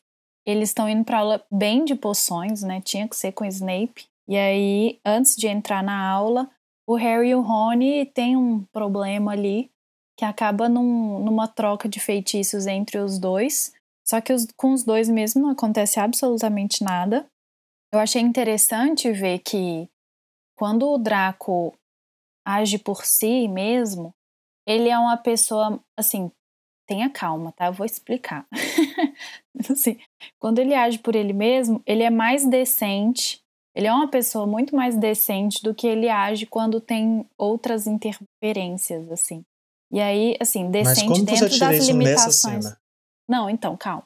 eles 0.44 0.70
estão 0.70 0.88
indo 0.88 1.04
pra 1.04 1.18
aula 1.18 1.44
bem 1.50 1.84
de 1.84 1.94
poções, 1.94 2.62
né? 2.64 2.80
Tinha 2.80 3.06
que 3.08 3.14
ser 3.16 3.30
com 3.30 3.44
o 3.44 3.46
Snape. 3.46 4.04
E 4.28 4.36
aí, 4.36 4.98
antes 5.06 5.36
de 5.36 5.46
entrar 5.46 5.84
na 5.84 5.96
aula, 6.10 6.50
o 6.88 6.96
Harry 6.96 7.28
e 7.28 7.34
o 7.36 7.40
Rony 7.40 8.04
têm 8.06 8.36
um 8.36 8.64
problema 8.72 9.30
ali 9.30 9.70
que 10.16 10.24
acaba 10.24 10.68
num- 10.68 11.18
numa 11.22 11.46
troca 11.46 11.88
de 11.88 12.00
feitiços 12.00 12.66
entre 12.66 12.98
os 12.98 13.18
dois. 13.18 13.72
Só 14.06 14.20
que 14.20 14.32
os- 14.32 14.46
com 14.56 14.72
os 14.72 14.84
dois 14.84 15.08
mesmo 15.08 15.42
não 15.42 15.50
acontece 15.50 16.00
absolutamente 16.00 16.82
nada. 16.82 17.26
Eu 17.92 18.00
achei 18.00 18.22
interessante 18.22 19.10
ver 19.12 19.40
que 19.40 19.88
quando 20.56 20.88
o 20.88 20.98
Draco 20.98 21.74
age 22.46 22.78
por 22.78 23.04
si 23.04 23.48
mesmo, 23.48 24.14
ele 24.66 24.88
é 24.88 24.98
uma 24.98 25.16
pessoa, 25.16 25.80
assim, 25.98 26.30
tenha 26.86 27.10
calma, 27.10 27.52
tá? 27.52 27.66
Eu 27.66 27.72
vou 27.72 27.84
explicar. 27.84 28.46
assim, 29.70 29.98
quando 30.38 30.58
ele 30.60 30.74
age 30.74 30.98
por 30.98 31.14
ele 31.14 31.32
mesmo, 31.32 31.82
ele 31.84 32.02
é 32.02 32.10
mais 32.10 32.46
decente, 32.46 33.40
ele 33.74 33.86
é 33.86 33.92
uma 33.92 34.08
pessoa 34.08 34.46
muito 34.46 34.74
mais 34.74 34.96
decente 34.96 35.62
do 35.62 35.74
que 35.74 35.86
ele 35.86 36.08
age 36.08 36.46
quando 36.46 36.80
tem 36.80 37.26
outras 37.36 37.86
interferências, 37.86 39.10
assim. 39.10 39.44
E 39.92 40.00
aí, 40.00 40.36
assim, 40.40 40.70
você 40.70 41.06
dentro 41.22 41.58
das 41.58 41.86
limitações. 41.86 42.76
Não, 43.28 43.48
então, 43.48 43.76
calma. 43.76 44.04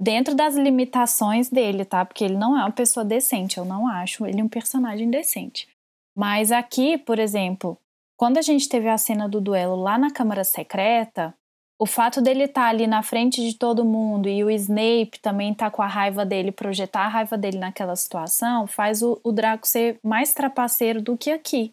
Dentro 0.00 0.34
das 0.34 0.54
limitações 0.54 1.48
dele, 1.48 1.84
tá? 1.84 2.04
Porque 2.04 2.24
ele 2.24 2.36
não 2.36 2.56
é 2.56 2.60
uma 2.60 2.70
pessoa 2.70 3.04
decente, 3.04 3.58
eu 3.58 3.64
não 3.64 3.88
acho 3.88 4.26
ele 4.26 4.42
um 4.42 4.48
personagem 4.48 5.10
decente. 5.10 5.68
Mas 6.16 6.52
aqui, 6.52 6.98
por 6.98 7.18
exemplo, 7.18 7.78
quando 8.16 8.38
a 8.38 8.42
gente 8.42 8.68
teve 8.68 8.88
a 8.88 8.98
cena 8.98 9.28
do 9.28 9.40
duelo 9.40 9.76
lá 9.76 9.98
na 9.98 10.10
Câmara 10.10 10.44
Secreta, 10.44 11.34
o 11.78 11.84
fato 11.84 12.22
dele 12.22 12.44
estar 12.44 12.68
ali 12.68 12.86
na 12.86 13.02
frente 13.02 13.42
de 13.42 13.54
todo 13.54 13.84
mundo 13.84 14.28
e 14.28 14.42
o 14.42 14.50
Snape 14.50 15.18
também 15.20 15.52
tá 15.52 15.70
com 15.70 15.82
a 15.82 15.86
raiva 15.86 16.24
dele, 16.24 16.50
projetar 16.50 17.02
a 17.02 17.08
raiva 17.08 17.36
dele 17.36 17.58
naquela 17.58 17.94
situação, 17.94 18.66
faz 18.66 19.02
o, 19.02 19.20
o 19.22 19.30
Draco 19.30 19.66
ser 19.66 19.98
mais 20.02 20.32
trapaceiro 20.32 21.02
do 21.02 21.16
que 21.16 21.30
aqui. 21.30 21.72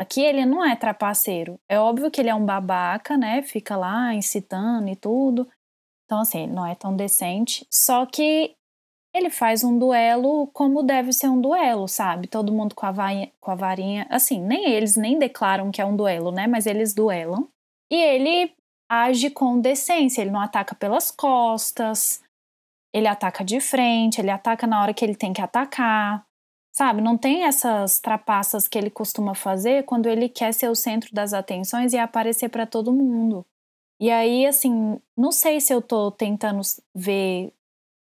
Aqui 0.00 0.22
ele 0.22 0.46
não 0.46 0.64
é 0.64 0.74
trapaceiro. 0.74 1.60
É 1.68 1.78
óbvio 1.78 2.10
que 2.10 2.18
ele 2.18 2.30
é 2.30 2.34
um 2.34 2.46
babaca, 2.46 3.18
né? 3.18 3.42
Fica 3.42 3.76
lá 3.76 4.14
incitando 4.14 4.88
e 4.88 4.96
tudo. 4.96 5.46
Então, 6.06 6.20
assim, 6.20 6.44
ele 6.44 6.52
não 6.52 6.64
é 6.64 6.74
tão 6.74 6.96
decente. 6.96 7.66
Só 7.70 8.06
que 8.06 8.54
ele 9.14 9.28
faz 9.28 9.62
um 9.62 9.78
duelo 9.78 10.46
como 10.54 10.82
deve 10.82 11.12
ser 11.12 11.28
um 11.28 11.38
duelo, 11.38 11.86
sabe? 11.86 12.28
Todo 12.28 12.50
mundo 12.50 12.74
com 12.74 12.86
a, 12.86 12.90
varinha, 12.90 13.30
com 13.38 13.50
a 13.50 13.54
varinha. 13.54 14.06
Assim, 14.08 14.40
nem 14.40 14.70
eles 14.70 14.96
nem 14.96 15.18
declaram 15.18 15.70
que 15.70 15.82
é 15.82 15.84
um 15.84 15.94
duelo, 15.94 16.32
né? 16.32 16.46
Mas 16.46 16.64
eles 16.64 16.94
duelam. 16.94 17.46
E 17.92 17.94
ele 17.94 18.54
age 18.90 19.28
com 19.28 19.60
decência. 19.60 20.22
Ele 20.22 20.30
não 20.30 20.40
ataca 20.40 20.74
pelas 20.74 21.10
costas. 21.10 22.22
Ele 22.90 23.06
ataca 23.06 23.44
de 23.44 23.60
frente. 23.60 24.18
Ele 24.18 24.30
ataca 24.30 24.66
na 24.66 24.80
hora 24.80 24.94
que 24.94 25.04
ele 25.04 25.14
tem 25.14 25.34
que 25.34 25.42
atacar. 25.42 26.24
Sabe? 26.72 27.00
Não 27.00 27.18
tem 27.18 27.44
essas 27.44 27.98
trapaças 27.98 28.68
que 28.68 28.78
ele 28.78 28.90
costuma 28.90 29.34
fazer 29.34 29.84
quando 29.84 30.08
ele 30.08 30.28
quer 30.28 30.54
ser 30.54 30.68
o 30.68 30.74
centro 30.74 31.12
das 31.12 31.32
atenções 31.32 31.92
e 31.92 31.98
aparecer 31.98 32.48
para 32.48 32.66
todo 32.66 32.92
mundo. 32.92 33.44
E 34.00 34.10
aí, 34.10 34.46
assim, 34.46 34.98
não 35.16 35.30
sei 35.32 35.60
se 35.60 35.74
eu 35.74 35.82
tô 35.82 36.10
tentando 36.10 36.60
ver. 36.94 37.52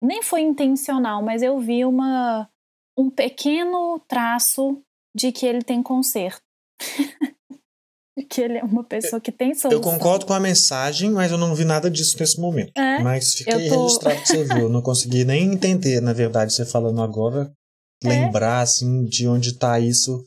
Nem 0.02 0.22
foi 0.22 0.40
intencional, 0.40 1.22
mas 1.22 1.42
eu 1.42 1.58
vi 1.58 1.84
uma, 1.84 2.48
um 2.96 3.10
pequeno 3.10 4.00
traço 4.08 4.80
de 5.14 5.30
que 5.32 5.44
ele 5.44 5.62
tem 5.62 5.82
conserto. 5.82 6.40
de 8.16 8.24
que 8.24 8.40
ele 8.40 8.58
é 8.58 8.64
uma 8.64 8.82
pessoa 8.84 9.20
que 9.20 9.30
tem 9.30 9.54
solução. 9.54 9.70
Eu 9.72 9.80
concordo 9.80 10.24
com 10.24 10.32
a 10.32 10.40
mensagem, 10.40 11.10
mas 11.10 11.30
eu 11.30 11.36
não 11.38 11.54
vi 11.54 11.64
nada 11.64 11.90
disso 11.90 12.16
nesse 12.18 12.40
momento. 12.40 12.72
É, 12.76 13.00
Mas 13.00 13.34
fiquei 13.34 13.68
tô- 13.68 13.82
registrado 13.82 14.20
que 14.22 14.28
você 14.28 14.44
viu. 14.44 14.58
Eu 14.62 14.68
não 14.68 14.82
consegui 14.82 15.24
nem 15.24 15.52
entender, 15.52 16.00
na 16.00 16.12
verdade, 16.12 16.54
você 16.54 16.64
falando 16.64 17.02
agora, 17.02 17.52
É. 18.06 18.08
lembrar, 18.10 18.60
assim, 18.60 19.04
de 19.04 19.26
onde 19.26 19.54
tá 19.58 19.78
isso 19.80 20.24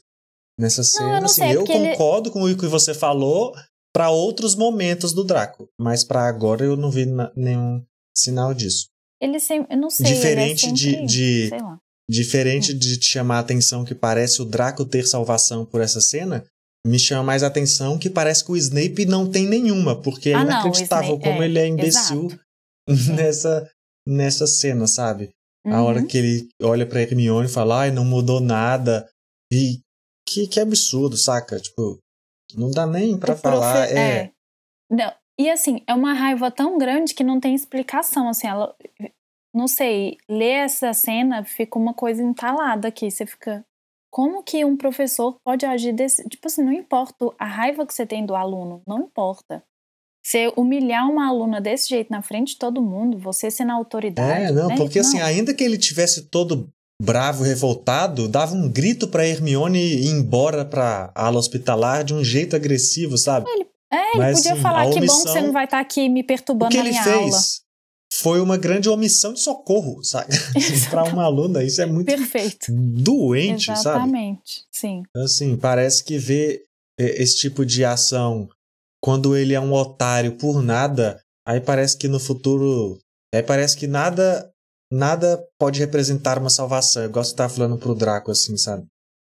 nessa 0.59 0.83
cena. 0.83 1.15
eu 1.15 1.19
não 1.19 1.25
assim, 1.25 1.41
sei, 1.41 1.51
eu 1.55 1.59
porque 1.63 1.73
ele- 1.73 1.91
concordo 1.91 2.31
com 2.31 2.43
o 2.43 2.57
que 2.57 2.67
você 2.67 2.93
falou 2.93 3.53
para 3.93 4.09
outros 4.09 4.55
momentos 4.55 5.13
do 5.13 5.23
Draco, 5.23 5.67
mas 5.79 6.03
para 6.03 6.27
agora 6.27 6.63
eu 6.65 6.75
não 6.77 6.89
vi 6.91 7.05
nenhum 7.35 7.83
sinal 8.17 8.53
disso. 8.53 8.87
Ele 9.21 9.39
sempre. 9.39 9.73
Eu 9.73 9.79
não 9.79 9.89
sei. 9.89 10.05
Diferente 10.05 10.65
ele 10.65 10.71
é 10.71 10.75
de- 10.75 10.91
sempre, 10.91 11.05
de- 11.07 11.49
lá. 11.61 11.77
Diferente 12.09 12.73
Hum. 12.73 12.77
de 12.77 12.97
te 12.99 13.05
chamar 13.05 13.37
a 13.37 13.39
atenção 13.39 13.83
que 13.83 13.95
parece 13.95 14.41
o 14.41 14.45
Draco 14.45 14.85
ter 14.85 15.07
salvação 15.07 15.65
por 15.65 15.81
essa 15.81 15.99
cena, 15.99 16.45
me 16.85 16.99
chama 16.99 17.23
mais 17.23 17.41
a 17.41 17.47
atenção 17.47 17.97
que 17.97 18.09
parece 18.11 18.43
que 18.45 18.51
o 18.51 18.57
Snape 18.57 19.05
não 19.05 19.27
tem 19.29 19.47
nenhuma, 19.47 19.99
porque 19.99 20.29
é 20.29 20.33
Ah, 20.35 20.43
não, 20.43 20.45
o 20.45 20.51
inacreditável 20.51 21.15
Snape- 21.15 21.23
como 21.23 21.41
é, 21.41 21.45
ele 21.45 21.57
é 21.59 21.67
imbecil 21.67 22.27
exato. 22.27 22.39
nessa, 23.27 23.69
nessa 24.07 24.45
cena, 24.45 24.85
sabe? 24.87 25.31
A 25.65 25.81
hora 25.83 25.99
Uhum. 26.01 26.07
que 26.07 26.17
ele 26.17 26.47
olha 26.61 26.85
pra 26.85 27.01
Hermione 27.01 27.47
e 27.47 27.51
fala, 27.51 27.81
ai, 27.81 27.91
não 27.91 28.05
mudou 28.05 28.39
nada. 28.39 29.09
E 29.51 29.79
que, 30.27 30.47
que 30.47 30.59
absurdo, 30.59 31.17
saca? 31.17 31.59
Tipo, 31.59 31.97
não 32.55 32.69
dá 32.71 32.85
nem 32.85 33.17
pra 33.19 33.33
O 33.33 33.37
falar. 33.37 33.87
profe- 33.87 33.97
É, 33.97 34.31
Não, 34.91 35.11
e 35.39 35.49
assim, 35.49 35.81
é 35.87 35.93
uma 35.93 36.13
raiva 36.13 36.51
tão 36.51 36.77
grande 36.77 37.13
que 37.13 37.23
não 37.23 37.39
tem 37.39 37.55
explicação. 37.55 38.29
Assim, 38.29 38.47
ela. 38.47 38.75
Não 39.53 39.67
sei, 39.67 40.17
ler 40.29 40.65
essa 40.65 40.93
cena 40.93 41.43
fica 41.45 41.79
uma 41.79 41.93
coisa 41.93 42.21
entalada 42.21 42.87
aqui. 42.89 43.09
Você 43.09 43.25
fica. 43.25 43.63
Como 44.11 44.43
que 44.43 44.63
um 44.63 44.77
professor 44.77 45.37
pode 45.45 45.65
agir 45.65 45.91
desse. 45.93 46.27
Tipo 46.29 46.47
assim, 46.47 46.63
não 46.63 46.71
importa 46.71 47.33
a 47.39 47.45
raiva 47.45 47.85
que 47.85 47.93
você 47.93 48.05
tem 48.05 48.25
do 48.25 48.35
aluno, 48.35 48.81
não 48.87 48.99
importa. 48.99 49.63
Você 50.25 50.51
humilhar 50.57 51.07
uma 51.07 51.27
aluna 51.27 51.61
desse 51.61 51.87
jeito 51.87 52.09
na 52.09 52.19
frente 52.23 52.53
de 52.53 52.57
todo 52.57 52.81
mundo, 52.81 53.15
você 53.19 53.51
sendo 53.51 53.71
a 53.71 53.75
autoridade. 53.75 54.45
É, 54.45 54.51
não, 54.51 54.69
né? 54.69 54.75
porque 54.75 54.97
assim, 54.97 55.19
Não. 55.19 55.25
ainda 55.25 55.53
que 55.53 55.63
ele 55.63 55.77
tivesse 55.77 56.23
todo 56.23 56.67
bravo, 56.99 57.43
revoltado, 57.43 58.27
dava 58.27 58.55
um 58.55 58.67
grito 58.67 59.07
pra 59.07 59.27
Hermione 59.27 59.77
ir 59.79 60.07
embora 60.07 60.65
pra 60.65 61.11
ala 61.13 61.37
hospitalar 61.37 62.03
de 62.03 62.15
um 62.15 62.23
jeito 62.23 62.55
agressivo, 62.55 63.19
sabe? 63.19 63.45
É, 63.91 64.13
ele 64.13 64.17
Mas, 64.17 64.37
podia 64.37 64.53
assim, 64.53 64.61
falar 64.63 64.81
a 64.81 64.85
que 64.85 64.93
bom 64.93 64.93
que 64.93 64.99
omissão- 65.11 65.33
você 65.33 65.41
não 65.41 65.51
vai 65.51 65.65
estar 65.65 65.79
aqui 65.79 66.09
me 66.09 66.21
O 66.21 66.25
perturbando 66.25 66.71
que 66.71 66.77
na 66.77 66.83
ele 66.83 66.89
minha 66.89 67.03
fez 67.03 67.15
aula. 67.15 67.37
foi 68.13 68.41
uma 68.41 68.57
grande 68.57 68.89
omissão 68.89 69.31
de 69.31 69.41
socorro, 69.41 70.03
sabe? 70.03 70.29
pra 70.89 71.03
uma 71.03 71.23
aluna, 71.23 71.63
isso 71.63 71.79
é 71.83 71.85
muito 71.85 72.07
Perfeito. 72.07 72.65
doente, 72.71 73.65
sabe? 73.67 73.79
Exatamente. 73.79 74.63
Sim. 74.71 75.03
Assim, 75.15 75.55
parece 75.55 76.03
que 76.03 76.17
ver 76.17 76.63
é, 76.99 77.21
esse 77.21 77.37
tipo 77.37 77.63
de 77.63 77.85
ação 77.85 78.49
quando 79.05 79.37
ele 79.37 79.53
é 79.53 79.59
um 79.59 79.71
otário 79.71 80.35
por 80.35 80.63
nada, 80.63 81.21
aí 81.47 81.61
parece 81.61 81.95
que 81.95 82.07
no 82.07 82.19
futuro. 82.19 82.97
Aí 83.31 83.43
parece 83.43 83.77
que 83.77 83.85
nada 83.85 84.51
nada 84.91 85.47
pode 85.59 85.79
representar 85.79 86.39
uma 86.39 86.49
salvação. 86.49 87.05
Igual 87.05 87.23
você 87.23 87.35
tá 87.35 87.47
falando 87.47 87.77
pro 87.77 87.93
Draco, 87.93 88.31
assim, 88.31 88.57
sabe? 88.57 88.87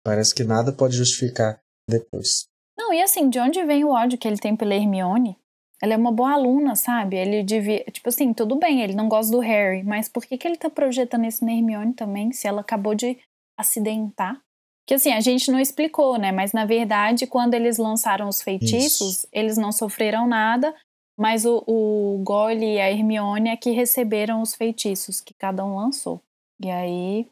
Parece 0.04 0.34
que 0.34 0.44
nada 0.44 0.74
pode 0.74 0.98
justificar 0.98 1.60
depois. 1.88 2.48
Não, 2.76 2.92
e 2.92 3.00
assim, 3.00 3.30
de 3.30 3.38
onde 3.38 3.64
vem 3.64 3.84
o 3.84 3.92
ódio 3.92 4.18
que 4.18 4.28
ele 4.28 4.40
tem 4.40 4.56
pela 4.56 4.74
Hermione? 4.74 5.38
Ela 5.80 5.94
é 5.94 5.98
uma 5.98 6.12
boa 6.12 6.34
aluna, 6.34 6.76
sabe? 6.76 7.18
Ele 7.18 7.44
devia. 7.44 7.84
Tipo 7.92 8.10
assim, 8.10 8.34
tudo 8.34 8.56
bem, 8.56 8.82
ele 8.82 8.96
não 8.96 9.08
gosta 9.08 9.32
do 9.32 9.40
Harry, 9.40 9.84
mas 9.84 10.10
por 10.10 10.26
que, 10.26 10.36
que 10.36 10.48
ele 10.48 10.58
tá 10.58 10.72
projetando 10.72 11.26
isso 11.26 11.46
na 11.46 11.54
Hermione 11.54 11.94
também, 11.94 12.32
se 12.32 12.48
ela 12.48 12.62
acabou 12.62 12.96
de 12.96 13.20
acidentar? 13.56 14.42
Que 14.90 14.96
assim, 14.96 15.12
a 15.12 15.20
gente 15.20 15.52
não 15.52 15.60
explicou, 15.60 16.18
né? 16.18 16.32
Mas 16.32 16.52
na 16.52 16.66
verdade, 16.66 17.28
quando 17.28 17.54
eles 17.54 17.78
lançaram 17.78 18.28
os 18.28 18.42
feitiços, 18.42 19.24
eles 19.32 19.56
não 19.56 19.72
sofreram 19.72 20.28
nada, 20.28 20.76
mas 21.16 21.46
o, 21.46 21.64
o 21.68 22.20
Gole 22.24 22.66
e 22.66 22.82
a 22.82 22.90
Hermione 22.90 23.52
é 23.52 23.56
que 23.56 23.70
receberam 23.70 24.42
os 24.42 24.56
feitiços 24.56 25.22
que 25.22 25.32
cada 25.32 25.64
um 25.64 25.76
lançou. 25.76 26.20
E 26.60 26.72
aí, 26.72 27.28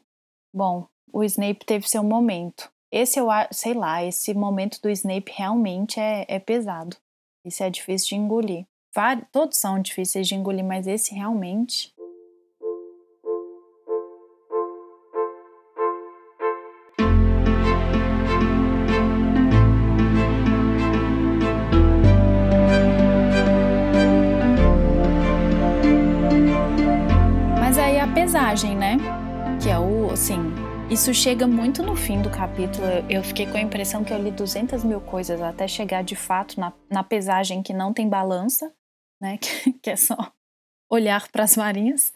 bom, 0.54 0.86
o 1.12 1.24
Snape 1.24 1.66
teve 1.66 1.88
seu 1.88 2.04
momento. 2.04 2.70
Esse 2.92 3.18
eu 3.18 3.26
sei 3.50 3.74
lá, 3.74 4.04
esse 4.04 4.32
momento 4.34 4.80
do 4.80 4.88
Snape 4.88 5.32
realmente 5.34 5.98
é, 5.98 6.26
é 6.28 6.38
pesado. 6.38 6.96
Esse 7.44 7.64
é 7.64 7.70
difícil 7.70 8.10
de 8.10 8.22
engolir. 8.22 8.66
Todos 9.32 9.58
são 9.58 9.82
difíceis 9.82 10.28
de 10.28 10.36
engolir, 10.36 10.64
mas 10.64 10.86
esse 10.86 11.12
realmente. 11.12 11.92
Né? 28.58 28.96
que 29.62 29.68
é 29.68 29.78
o, 29.78 30.10
assim, 30.10 30.36
isso 30.90 31.14
chega 31.14 31.46
muito 31.46 31.80
no 31.80 31.94
fim 31.94 32.20
do 32.20 32.28
capítulo. 32.28 32.84
Eu 33.08 33.22
fiquei 33.22 33.46
com 33.46 33.56
a 33.56 33.60
impressão 33.60 34.02
que 34.02 34.12
eu 34.12 34.20
li 34.20 34.32
200 34.32 34.82
mil 34.82 35.00
coisas 35.00 35.40
até 35.40 35.68
chegar 35.68 36.02
de 36.02 36.16
fato 36.16 36.58
na, 36.58 36.72
na 36.90 37.04
pesagem 37.04 37.62
que 37.62 37.72
não 37.72 37.92
tem 37.92 38.08
balança, 38.08 38.72
né? 39.22 39.38
Que, 39.40 39.72
que 39.74 39.90
é 39.90 39.96
só 39.96 40.16
olhar 40.90 41.28
para 41.28 41.44
as 41.44 41.56
marinhas. 41.56 42.12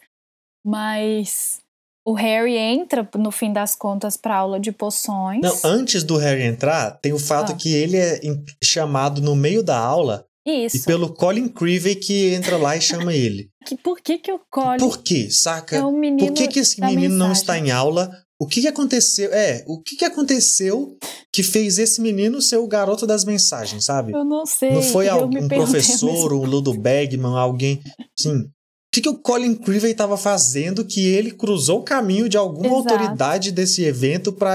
Mas 0.65 1.61
o 2.05 2.11
Harry 2.13 2.57
entra, 2.57 3.07
no 3.15 3.31
fim 3.31 3.53
das 3.53 3.73
contas, 3.73 4.17
para 4.17 4.35
aula 4.35 4.59
de 4.59 4.73
poções. 4.73 5.39
Não, 5.41 5.57
antes 5.63 6.03
do 6.03 6.17
Harry 6.17 6.43
entrar, 6.43 6.91
tem 6.99 7.13
o 7.13 7.19
fato 7.19 7.53
ah. 7.53 7.55
que 7.55 7.73
ele 7.73 7.95
é 7.95 8.19
chamado 8.61 9.21
no 9.21 9.33
meio 9.33 9.63
da 9.63 9.77
aula 9.77 10.25
isso. 10.45 10.77
E 10.77 10.81
pelo 10.81 11.13
Colin 11.13 11.47
Creevey 11.47 11.95
que 11.95 12.33
entra 12.33 12.57
lá 12.57 12.75
e 12.75 12.81
chama 12.81 13.13
ele. 13.15 13.49
Que, 13.65 13.77
por 13.77 13.99
que, 14.01 14.17
que 14.17 14.31
o 14.31 14.39
Colin. 14.49 14.77
Por 14.79 14.97
que, 14.99 15.31
saca? 15.31 15.75
É 15.75 15.83
o 15.83 15.91
menino 15.91 16.27
por 16.27 16.33
que, 16.35 16.47
que 16.47 16.59
esse 16.59 16.79
menino 16.79 17.01
mensagem. 17.01 17.17
não 17.17 17.31
está 17.31 17.57
em 17.57 17.71
aula? 17.71 18.11
O 18.39 18.47
que, 18.47 18.61
que 18.61 18.67
aconteceu? 18.67 19.31
É, 19.31 19.63
o 19.67 19.81
que, 19.81 19.95
que 19.95 20.03
aconteceu 20.03 20.97
que 21.31 21.41
fez 21.41 21.77
esse 21.77 22.01
menino 22.01 22.41
ser 22.41 22.57
o 22.57 22.67
garoto 22.67 23.07
das 23.07 23.23
mensagens, 23.23 23.85
sabe? 23.85 24.11
Eu 24.11 24.25
não 24.25 24.45
sei. 24.45 24.71
Não 24.71 24.81
foi 24.81 25.09
um 25.09 25.47
professor, 25.47 26.33
um 26.33 26.43
Ludo 26.45 26.73
Bagman, 26.73 27.37
alguém. 27.37 27.81
Sim, 28.19 28.49
que, 28.93 29.01
que 29.01 29.09
o 29.09 29.17
Colin 29.17 29.55
Creevey 29.55 29.91
estava 29.91 30.15
fazendo 30.15 30.85
que 30.85 31.03
ele 31.07 31.31
cruzou 31.31 31.79
o 31.79 31.83
caminho 31.83 32.29
de 32.29 32.37
alguma 32.37 32.67
Exato. 32.77 32.93
autoridade 32.93 33.51
desse 33.51 33.83
evento 33.83 34.31
para 34.31 34.53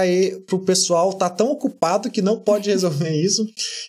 o 0.53 0.59
pessoal 0.59 1.11
tá 1.13 1.29
tão 1.29 1.51
ocupado 1.51 2.09
que 2.09 2.21
não 2.21 2.39
pode 2.39 2.69
resolver 2.71 3.09
isso 3.21 3.45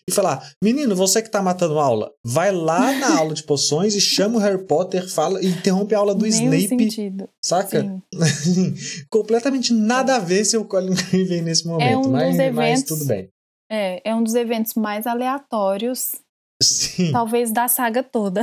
e 0.08 0.12
falar: 0.12 0.50
menino, 0.62 0.96
você 0.96 1.22
que 1.22 1.30
tá 1.30 1.40
matando 1.40 1.78
aula, 1.78 2.10
vai 2.24 2.50
lá 2.50 2.92
na 2.98 3.14
aula 3.20 3.32
de 3.32 3.44
poções 3.44 3.94
e 3.94 4.00
chama 4.00 4.38
o 4.38 4.40
Harry 4.40 4.66
Potter, 4.66 5.08
fala 5.08 5.40
e 5.40 5.46
interrompe 5.46 5.94
a 5.94 5.98
aula 5.98 6.14
do 6.16 6.26
Nenhum 6.26 6.52
Snape. 6.52 6.68
sentido. 6.90 7.28
Saca? 7.40 8.02
Completamente 9.08 9.72
nada 9.72 10.16
a 10.16 10.18
ver 10.18 10.44
ser 10.44 10.56
o 10.56 10.64
Colin 10.64 10.94
Creevey 10.96 11.42
nesse 11.42 11.66
momento, 11.66 12.08
um 12.08 12.10
mas, 12.10 12.38
eventos- 12.38 12.56
mas 12.56 12.82
tudo 12.82 13.04
bem. 13.04 13.28
É, 13.70 14.10
é 14.10 14.14
um 14.14 14.22
dos 14.24 14.34
eventos 14.34 14.74
mais 14.74 15.06
aleatórios, 15.06 16.16
Sim. 16.60 17.12
talvez, 17.12 17.52
da 17.52 17.68
saga 17.68 18.02
toda. 18.02 18.42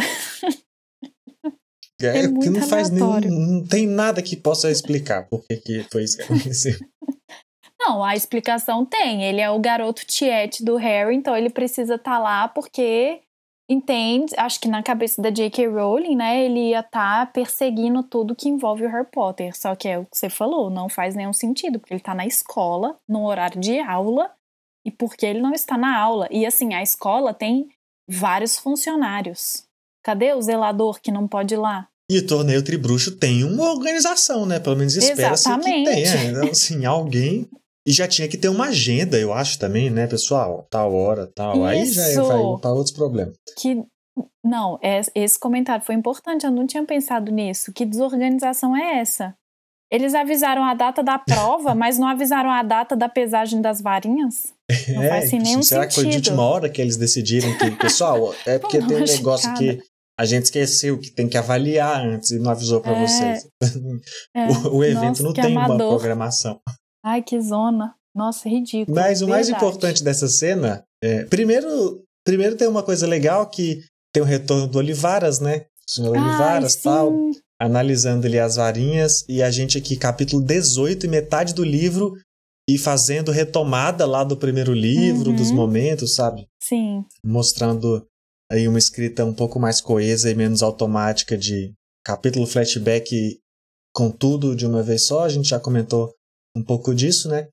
É, 2.01 2.19
é 2.19 2.27
muito 2.27 2.51
não 2.51 2.61
faz 2.67 2.89
nenhum. 2.89 3.05
aleatório. 3.05 3.31
Não 3.31 3.65
tem 3.65 3.87
nada 3.87 4.21
que 4.21 4.35
possa 4.35 4.69
explicar 4.69 5.27
por 5.27 5.43
que 5.45 5.57
que 5.57 5.83
foi 5.91 6.03
isso 6.03 6.17
que 6.17 6.23
aconteceu. 6.23 6.75
Não, 7.79 8.03
a 8.03 8.15
explicação 8.15 8.83
tem. 8.83 9.23
Ele 9.23 9.39
é 9.39 9.49
o 9.49 9.59
garoto 9.59 10.05
tiete 10.05 10.63
do 10.63 10.75
Harry, 10.77 11.15
então 11.15 11.37
ele 11.37 11.49
precisa 11.49 11.95
estar 11.95 12.17
lá 12.17 12.47
porque 12.47 13.21
entende, 13.69 14.33
acho 14.37 14.59
que 14.59 14.67
na 14.67 14.81
cabeça 14.81 15.21
da 15.21 15.29
J.K. 15.29 15.67
Rowling, 15.67 16.15
né, 16.15 16.43
ele 16.43 16.69
ia 16.69 16.79
estar 16.79 17.31
perseguindo 17.31 18.01
tudo 18.01 18.35
que 18.35 18.47
envolve 18.47 18.85
o 18.85 18.89
Harry 18.89 19.07
Potter. 19.11 19.55
Só 19.57 19.75
que 19.75 19.87
é 19.87 19.99
o 19.99 20.05
que 20.05 20.17
você 20.17 20.29
falou, 20.29 20.69
não 20.69 20.89
faz 20.89 21.15
nenhum 21.15 21.33
sentido, 21.33 21.79
porque 21.79 21.93
ele 21.93 22.01
tá 22.01 22.15
na 22.15 22.25
escola, 22.25 22.97
no 23.07 23.25
horário 23.25 23.59
de 23.59 23.79
aula, 23.79 24.31
e 24.85 24.91
porque 24.91 25.25
ele 25.25 25.41
não 25.41 25.53
está 25.53 25.77
na 25.77 25.97
aula. 25.97 26.27
E 26.31 26.45
assim, 26.45 26.73
a 26.73 26.81
escola 26.81 27.33
tem 27.33 27.69
vários 28.09 28.57
funcionários. 28.57 29.66
Cadê 30.07 30.31
o 30.33 30.41
zelador 30.41 31.01
que 31.01 31.11
não 31.11 31.27
pode 31.27 31.53
ir 31.53 31.57
lá? 31.57 31.89
E 32.09 32.19
o 32.19 32.25
torneio 32.25 32.63
Tribruxo 32.63 33.17
tem 33.17 33.43
uma 33.43 33.69
organização, 33.69 34.45
né? 34.45 34.57
Pelo 34.57 34.77
menos 34.77 34.95
espera-se 34.95 35.53
que 35.53 35.59
tenha. 35.61 36.23
Então, 36.31 36.49
assim, 36.49 36.85
alguém. 36.85 37.45
E 37.85 37.91
já 37.91 38.07
tinha 38.07 38.25
que 38.29 38.37
ter 38.37 38.47
uma 38.47 38.67
agenda, 38.67 39.17
eu 39.19 39.33
acho 39.33 39.59
também, 39.59 39.89
né, 39.89 40.07
pessoal? 40.07 40.65
Tal 40.71 40.93
hora, 40.93 41.29
tal. 41.35 41.65
Aí 41.65 41.85
já 41.85 42.09
Isso. 42.09 42.23
vai 42.23 42.37
para 42.61 42.71
outros 42.71 42.95
problemas. 42.95 43.35
que 43.59 43.83
não, 44.41 44.79
é- 44.81 45.01
esse 45.13 45.37
comentário 45.37 45.85
foi 45.85 45.95
importante, 45.95 46.45
eu 46.45 46.51
não 46.51 46.65
tinha 46.65 46.85
pensado 46.85 47.29
nisso. 47.29 47.73
Que 47.73 47.85
desorganização 47.85 48.77
é 48.77 48.99
essa? 48.99 49.35
Eles 49.91 50.13
avisaram 50.15 50.63
a 50.63 50.73
data 50.73 51.03
da 51.03 51.19
prova, 51.19 51.75
mas 51.75 51.99
não 51.99 52.07
avisaram 52.07 52.49
a 52.49 52.63
data 52.63 52.95
da 52.95 53.09
pesagem 53.09 53.61
das 53.61 53.81
varinhas? 53.81 54.53
Não 54.87 55.07
faz 55.09 55.25
assim, 55.25 55.39
nenhum 55.39 55.61
será 55.63 55.85
que 55.85 55.93
foi 55.95 56.05
de 56.05 56.13
sentido. 56.13 56.27
última 56.31 56.43
hora 56.47 56.69
que 56.69 56.81
eles 56.81 56.95
decidiram 56.95 57.57
que, 57.57 57.71
pessoal, 57.71 58.33
é 58.45 58.57
porque 58.59 58.79
Pô, 58.79 58.87
tem 58.87 58.97
um 58.97 59.05
negócio 59.05 59.53
que 59.55 59.81
a 60.19 60.25
gente 60.25 60.45
esqueceu 60.45 60.99
que 60.99 61.11
tem 61.11 61.27
que 61.27 61.37
avaliar 61.37 62.05
antes 62.05 62.31
e 62.31 62.39
não 62.39 62.51
avisou 62.51 62.81
para 62.81 62.93
É, 62.97 63.07
vocês. 63.07 63.47
É, 64.35 64.47
O, 64.67 64.77
o 64.77 64.83
evento 64.83 65.21
nossa, 65.21 65.23
não 65.23 65.33
tem 65.33 65.51
uma 65.51 65.65
amador. 65.65 65.89
programação. 65.89 66.59
Ai, 67.05 67.21
que 67.21 67.39
zona. 67.41 67.93
Nossa, 68.15 68.49
ridículo. 68.49 68.95
Mas 68.95 69.21
o 69.21 69.27
mais 69.27 69.47
importante 69.49 70.03
dessa 70.03 70.27
cena 70.27 70.83
é. 71.03 71.23
Primeiro, 71.25 72.03
primeiro 72.25 72.55
tem 72.55 72.67
uma 72.67 72.81
coisa 72.81 73.05
legal 73.05 73.45
que 73.47 73.81
tem 74.13 74.23
o 74.23 74.25
retorno 74.25 74.67
do 74.67 74.79
Olivaras, 74.79 75.39
né? 75.39 75.65
O 75.87 75.91
senhor 75.91 76.17
Ai, 76.17 76.21
Olivaras 76.23 76.73
sim. 76.73 76.81
tal, 76.83 77.13
analisando 77.61 78.25
ali 78.25 78.39
as 78.39 78.55
varinhas. 78.55 79.23
E 79.29 79.43
a 79.43 79.51
gente 79.51 79.77
aqui, 79.77 79.95
capítulo 79.95 80.41
18 80.43 81.05
e 81.05 81.09
metade 81.09 81.53
do 81.53 81.63
livro, 81.63 82.13
e 82.69 82.77
fazendo 82.77 83.31
retomada 83.31 84.05
lá 84.05 84.23
do 84.23 84.35
primeiro 84.35 84.73
livro, 84.73 85.29
Uhum. 85.29 85.35
dos 85.35 85.51
momentos, 85.51 86.15
sabe? 86.15 86.47
Sim, 86.61 87.05
Mostrando 87.23 88.03
aí 88.51 88.67
uma 88.67 88.77
escrita 88.79 89.25
um 89.25 89.33
pouco 89.33 89.59
mais 89.59 89.81
coesa 89.81 90.29
e 90.29 90.35
menos 90.35 90.63
automática 90.63 91.37
de 91.37 91.73
capítulo 92.05 92.45
flashback 92.47 93.39
com 93.93 94.09
tudo 94.11 94.55
de 94.55 94.65
uma 94.65 94.81
vez 94.83 95.05
só. 95.05 95.23
A 95.23 95.29
gente 95.29 95.49
já 95.49 95.59
comentou 95.59 96.13
um 96.55 96.63
pouco 96.63 96.93
disso, 96.93 97.27
né? 97.29 97.47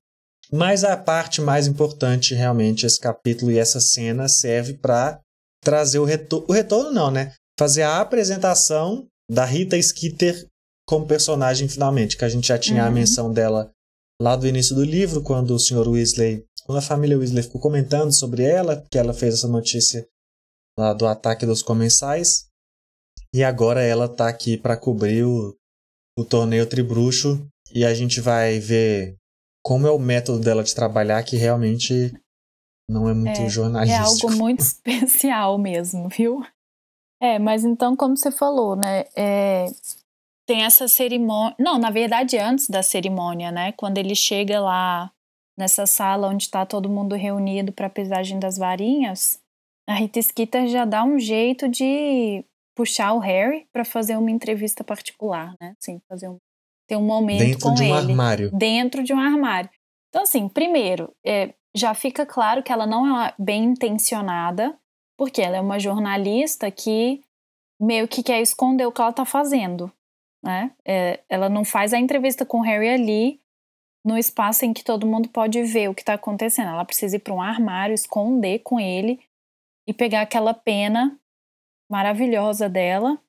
Mas 0.51 0.83
a 0.83 0.95
parte 0.95 1.41
mais 1.41 1.65
importante, 1.67 2.35
realmente, 2.35 2.85
esse 2.85 2.99
capítulo 2.99 3.51
e 3.51 3.57
essa 3.57 3.79
cena 3.79 4.27
serve 4.29 4.73
para 4.75 5.19
trazer 5.63 5.99
o 5.99 6.05
retorno. 6.05 6.45
O 6.47 6.53
retorno, 6.53 6.91
não, 6.91 7.09
né? 7.09 7.33
Fazer 7.57 7.81
a 7.81 7.99
apresentação 7.99 9.07
da 9.29 9.43
Rita 9.43 9.81
Skeeter 9.81 10.45
como 10.87 11.07
personagem, 11.07 11.67
finalmente, 11.67 12.15
que 12.15 12.23
a 12.25 12.29
gente 12.29 12.47
já 12.47 12.59
tinha 12.59 12.83
a 12.83 12.87
Uhum. 12.87 12.93
menção 12.93 13.33
dela 13.33 13.71
lá 14.21 14.35
do 14.35 14.47
início 14.47 14.75
do 14.75 14.83
livro, 14.83 15.21
quando 15.23 15.51
o 15.55 15.59
Sr. 15.59 15.87
Weasley, 15.87 16.43
quando 16.63 16.77
a 16.77 16.81
família 16.81 17.17
Weasley 17.17 17.41
ficou 17.43 17.59
comentando 17.59 18.13
sobre 18.13 18.43
ela, 18.43 18.85
que 18.91 18.97
ela 18.99 19.13
fez 19.13 19.33
essa 19.33 19.47
notícia 19.47 20.05
lá 20.77 20.93
do 20.93 21.07
ataque 21.07 21.45
dos 21.45 21.61
comensais. 21.61 22.47
E 23.33 23.43
agora 23.43 23.81
ela 23.81 24.07
tá 24.07 24.29
aqui 24.29 24.57
para 24.57 24.77
cobrir 24.77 25.23
o, 25.23 25.55
o 26.17 26.23
torneio 26.23 26.67
Tribruxo 26.67 27.47
e 27.73 27.83
a 27.85 27.93
gente 27.93 28.21
vai 28.21 28.59
ver 28.59 29.17
como 29.63 29.87
é 29.87 29.91
o 29.91 29.99
método 29.99 30.39
dela 30.39 30.63
de 30.63 30.73
trabalhar 30.73 31.23
que 31.23 31.35
realmente 31.35 32.13
não 32.89 33.09
é 33.09 33.13
muito 33.13 33.41
É, 33.41 33.45
é 33.45 33.49
jornalístico. 33.49 34.27
algo 34.27 34.37
muito 34.37 34.59
especial 34.61 35.57
mesmo, 35.57 36.07
viu? 36.07 36.45
É, 37.21 37.39
mas 37.39 37.63
então, 37.63 37.95
como 37.95 38.15
você 38.15 38.31
falou, 38.31 38.75
né? 38.75 39.05
é, 39.15 39.65
tem 40.45 40.63
essa 40.63 40.87
cerimônia. 40.87 41.55
Não, 41.59 41.77
na 41.79 41.89
verdade, 41.89 42.37
antes 42.37 42.69
da 42.69 42.83
cerimônia, 42.83 43.51
né? 43.51 43.71
Quando 43.71 43.97
ele 43.97 44.15
chega 44.15 44.59
lá 44.59 45.11
nessa 45.57 45.85
sala 45.85 46.27
onde 46.27 46.43
está 46.43 46.65
todo 46.65 46.89
mundo 46.89 47.15
reunido 47.15 47.71
para 47.71 47.87
a 47.87 47.89
pesagem 47.89 48.39
das 48.39 48.57
varinhas, 48.57 49.39
a 49.87 49.93
Rita 49.93 50.21
Skeeter 50.21 50.67
já 50.67 50.85
dá 50.85 51.03
um 51.03 51.19
jeito 51.19 51.67
de 51.67 52.43
puxar 52.75 53.13
o 53.13 53.19
Harry 53.19 53.67
para 53.71 53.85
fazer 53.85 54.17
uma 54.17 54.31
entrevista 54.31 54.83
particular, 54.83 55.55
né? 55.61 55.75
Assim, 55.79 56.01
fazer 56.09 56.27
um, 56.27 56.37
ter 56.87 56.95
um 56.95 57.03
momento 57.05 57.39
Dentro 57.39 57.59
com 57.69 57.73
de 57.73 57.83
um 57.83 57.85
ele 57.85 58.11
armário. 58.11 58.51
dentro 58.51 59.03
de 59.03 59.13
um 59.13 59.19
armário. 59.19 59.69
Então, 60.09 60.23
assim, 60.23 60.47
primeiro, 60.49 61.13
é, 61.25 61.53
já 61.75 61.93
fica 61.93 62.25
claro 62.25 62.63
que 62.63 62.71
ela 62.71 62.85
não 62.85 63.21
é 63.21 63.33
bem 63.37 63.63
intencionada, 63.65 64.77
porque 65.17 65.41
ela 65.41 65.57
é 65.57 65.61
uma 65.61 65.79
jornalista 65.79 66.69
que 66.71 67.21
meio 67.79 68.07
que 68.07 68.23
quer 68.23 68.41
esconder 68.41 68.85
o 68.85 68.91
que 68.91 69.01
ela 69.01 69.13
tá 69.13 69.25
fazendo, 69.25 69.91
né? 70.43 70.71
É, 70.85 71.21
ela 71.29 71.49
não 71.49 71.63
faz 71.63 71.93
a 71.93 71.99
entrevista 71.99 72.45
com 72.45 72.59
o 72.59 72.63
Harry 72.63 72.89
ali 72.89 73.41
no 74.05 74.17
espaço 74.17 74.65
em 74.65 74.73
que 74.73 74.83
todo 74.83 75.07
mundo 75.07 75.29
pode 75.29 75.61
ver 75.63 75.89
o 75.89 75.95
que 75.95 76.03
tá 76.03 76.13
acontecendo. 76.13 76.69
Ela 76.69 76.85
precisa 76.85 77.15
ir 77.15 77.19
para 77.19 77.33
um 77.33 77.41
armário, 77.41 77.93
esconder 77.93 78.59
com 78.59 78.79
ele 78.79 79.19
e 79.87 79.93
pegar 79.93 80.21
aquela 80.21 80.53
pena 80.53 81.19
maravilhosa 81.89 82.67
dela. 82.67 83.19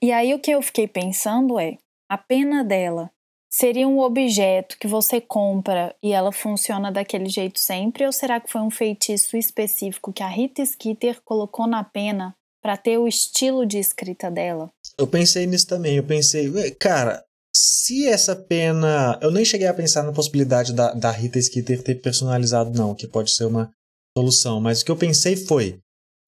E 0.00 0.10
aí 0.10 0.34
o 0.34 0.38
que 0.38 0.50
eu 0.50 0.62
fiquei 0.62 0.88
pensando 0.88 1.58
é, 1.58 1.78
a 2.08 2.18
pena 2.18 2.64
dela 2.64 3.10
seria 3.50 3.86
um 3.86 4.00
objeto 4.00 4.78
que 4.78 4.88
você 4.88 5.20
compra 5.20 5.94
e 6.02 6.12
ela 6.12 6.32
funciona 6.32 6.90
daquele 6.90 7.28
jeito 7.28 7.60
sempre? 7.60 8.06
Ou 8.06 8.12
será 8.12 8.40
que 8.40 8.50
foi 8.50 8.62
um 8.62 8.70
feitiço 8.70 9.36
específico 9.36 10.12
que 10.12 10.22
a 10.22 10.28
Rita 10.28 10.64
Skeeter 10.64 11.20
colocou 11.22 11.66
na 11.66 11.84
pena 11.84 12.34
para 12.62 12.76
ter 12.76 12.96
o 12.96 13.06
estilo 13.06 13.66
de 13.66 13.78
escrita 13.78 14.30
dela? 14.30 14.70
Eu 14.98 15.06
pensei 15.06 15.46
nisso 15.46 15.66
também. 15.66 15.96
Eu 15.96 16.04
pensei, 16.04 16.50
cara, 16.72 17.22
se 17.54 18.06
essa 18.06 18.34
pena. 18.34 19.18
Eu 19.20 19.30
nem 19.30 19.44
cheguei 19.44 19.66
a 19.66 19.74
pensar 19.74 20.02
na 20.02 20.12
possibilidade 20.12 20.72
da, 20.72 20.94
da 20.94 21.10
Rita 21.10 21.40
Skeeter 21.40 21.82
ter 21.82 21.96
personalizado, 21.96 22.76
não, 22.76 22.94
que 22.94 23.06
pode 23.06 23.30
ser 23.30 23.44
uma 23.44 23.70
solução. 24.16 24.60
Mas 24.60 24.80
o 24.80 24.84
que 24.84 24.90
eu 24.90 24.96
pensei 24.96 25.36
foi: 25.36 25.78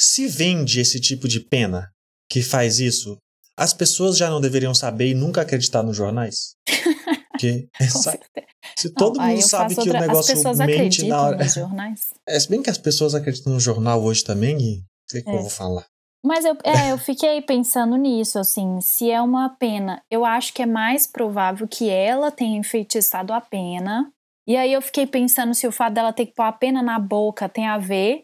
se 0.01 0.27
vende 0.27 0.81
esse 0.81 1.01
tipo 1.01 1.27
de 1.29 1.41
pena 1.41 1.91
que 2.31 2.43
faz 2.43 2.79
isso, 2.81 3.17
as 3.57 3.73
pessoas 3.73 4.17
já 4.17 4.29
não 4.29 4.41
deveriam 4.41 4.75
saber 4.75 5.09
e 5.11 5.15
nunca 5.15 5.41
acreditar 5.43 5.83
nos 5.83 5.97
jornais? 5.97 6.55
Porque 7.31 7.63
Com 7.79 7.85
essa- 7.85 8.11
certeza. 8.13 8.47
se 8.79 8.89
Não, 8.89 8.95
todo 8.95 9.21
aí 9.21 9.35
mundo 9.37 9.43
sabe 9.49 9.75
que 9.75 9.91
o 9.91 9.93
negócio 9.93 10.57
mente 10.67 11.07
na 11.09 11.21
hora. 11.23 11.37
nos 11.37 11.55
jornais? 11.55 12.01
É, 12.29 12.39
se 12.41 12.49
bem 12.49 12.63
que 12.63 12.71
as 12.71 12.79
pessoas 12.79 13.15
acreditam 13.15 13.53
no 13.53 13.61
jornal 13.61 14.03
hoje 14.03 14.25
também, 14.25 14.57
e 14.61 14.79
o 14.79 14.83
que, 15.11 15.23
que 15.23 15.31
É. 15.31 15.35
eu 15.35 15.41
vou 15.41 15.51
falar? 15.51 15.85
Mas 16.25 16.45
eu, 16.45 16.57
é, 16.65 16.93
eu 16.93 16.97
fiquei 16.99 17.43
pensando 17.43 17.97
nisso, 17.97 18.39
assim, 18.39 18.81
se 18.81 19.11
é 19.11 19.21
uma 19.21 19.49
pena. 19.51 20.01
Eu 20.11 20.25
acho 20.25 20.55
que 20.55 20.63
é 20.63 20.67
mais 20.67 21.07
provável 21.07 21.69
que 21.69 21.91
ela 21.91 22.31
tenha 22.31 22.57
enfeitiçado 22.59 23.33
a 23.33 23.41
pena. 23.41 24.11
E 24.47 24.57
aí 24.57 24.73
eu 24.73 24.81
fiquei 24.83 25.07
pensando 25.07 25.55
se 25.55 25.67
o 25.67 25.73
fato 25.73 25.95
dela 25.95 26.13
ter 26.13 26.27
que 26.27 26.35
pôr 26.35 26.45
a 26.45 26.53
pena 26.53 26.83
na 26.83 26.99
boca 26.99 27.49
tem 27.49 27.67
a 27.67 27.79
ver 27.79 28.24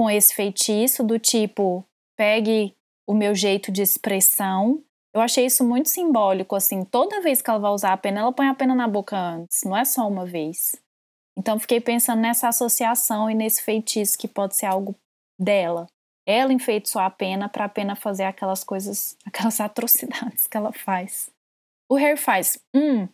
com 0.00 0.08
esse 0.08 0.34
feitiço, 0.34 1.04
do 1.04 1.18
tipo, 1.18 1.84
pegue 2.16 2.74
o 3.06 3.12
meu 3.12 3.34
jeito 3.34 3.70
de 3.70 3.82
expressão. 3.82 4.82
Eu 5.14 5.20
achei 5.20 5.44
isso 5.44 5.62
muito 5.62 5.90
simbólico, 5.90 6.56
assim, 6.56 6.86
toda 6.86 7.20
vez 7.20 7.42
que 7.42 7.50
ela 7.50 7.58
vai 7.58 7.70
usar 7.70 7.92
a 7.92 7.98
pena, 7.98 8.20
ela 8.20 8.32
põe 8.32 8.48
a 8.48 8.54
pena 8.54 8.74
na 8.74 8.88
boca 8.88 9.14
antes, 9.14 9.62
não 9.62 9.76
é 9.76 9.84
só 9.84 10.08
uma 10.08 10.24
vez. 10.24 10.74
Então 11.36 11.58
fiquei 11.58 11.82
pensando 11.82 12.22
nessa 12.22 12.48
associação 12.48 13.30
e 13.30 13.34
nesse 13.34 13.60
feitiço 13.60 14.16
que 14.16 14.26
pode 14.26 14.56
ser 14.56 14.64
algo 14.64 14.96
dela. 15.38 15.86
Ela 16.26 16.54
enfeitiçou 16.54 17.02
a 17.02 17.10
pena 17.10 17.46
para 17.46 17.66
a 17.66 17.68
pena 17.68 17.94
fazer 17.94 18.24
aquelas 18.24 18.64
coisas, 18.64 19.18
aquelas 19.28 19.60
atrocidades 19.60 20.46
que 20.46 20.56
ela 20.56 20.72
faz. 20.72 21.28
O 21.90 21.94
Harry 21.94 22.16
faz, 22.16 22.58
hum, 22.74 23.06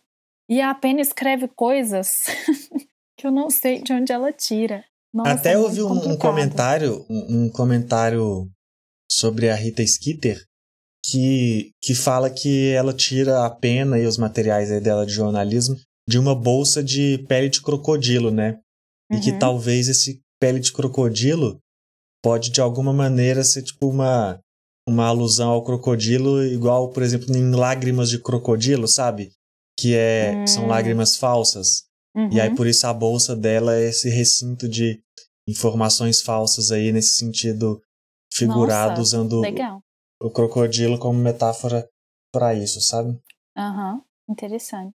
e 0.49 0.61
a 0.61 0.73
pena 0.73 1.01
escreve 1.01 1.49
coisas 1.49 2.27
que 3.19 3.27
eu 3.27 3.31
não 3.31 3.49
sei 3.49 3.81
de 3.81 3.91
onde 3.91 4.13
ela 4.13 4.31
tira. 4.31 4.85
Nossa, 5.13 5.31
Até 5.31 5.53
é 5.53 5.57
ouvi 5.57 5.81
muito 5.81 6.07
um, 6.07 6.11
um 6.13 6.17
comentário, 6.17 7.05
um, 7.09 7.45
um 7.45 7.49
comentário 7.49 8.49
sobre 9.11 9.49
a 9.49 9.55
Rita 9.55 9.85
Skeeter 9.85 10.43
que, 11.05 11.71
que 11.81 11.95
fala 11.95 12.29
que 12.29 12.71
ela 12.73 12.93
tira 12.93 13.45
a 13.45 13.49
pena 13.49 13.97
e 13.97 14.05
os 14.05 14.17
materiais 14.17 14.69
dela 14.81 15.05
de 15.05 15.13
jornalismo 15.13 15.75
de 16.07 16.19
uma 16.19 16.35
bolsa 16.35 16.83
de 16.83 17.17
pele 17.27 17.49
de 17.49 17.61
crocodilo, 17.61 18.29
né? 18.31 18.59
E 19.11 19.19
que 19.19 19.31
Uhum. 19.31 19.39
talvez 19.39 19.87
esse 19.87 20.21
pele 20.39 20.59
de 20.59 20.71
crocodilo 20.71 21.59
pode 22.21 22.49
de 22.51 22.59
alguma 22.59 22.91
maneira 22.93 23.43
ser 23.43 23.63
tipo 23.63 23.87
uma 23.87 24.39
uma 24.89 25.05
alusão 25.07 25.49
ao 25.49 25.63
crocodilo 25.65 26.41
igual, 26.45 26.91
por 26.91 27.03
exemplo, 27.03 27.35
em 27.35 27.51
lágrimas 27.51 28.09
de 28.09 28.19
crocodilo, 28.19 28.87
sabe? 28.87 29.31
Que 29.77 29.93
é 29.95 30.45
são 30.47 30.63
Hum. 30.63 30.67
lágrimas 30.67 31.17
falsas. 31.17 31.83
Uhum. 32.17 32.29
E 32.31 32.41
aí 32.41 32.55
por 32.55 32.65
isso 32.65 32.87
a 32.87 32.93
bolsa 32.93 33.35
dela 33.35 33.75
é 33.75 33.89
esse 33.89 34.09
recinto 34.09 34.67
de 34.67 34.99
informações 35.47 36.19
falsas 36.21 36.71
aí 36.71 36.91
nesse 36.91 37.19
sentido 37.19 37.79
figurado 38.33 38.89
Nossa, 38.89 39.01
usando 39.01 39.39
Legal. 39.39 39.81
o 40.19 40.31
crocodilo 40.31 40.97
como 40.97 41.19
metáfora 41.19 41.87
para 42.33 42.55
isso, 42.55 42.81
sabe? 42.81 43.17
Aham, 43.55 44.01
interessante. 44.27 44.95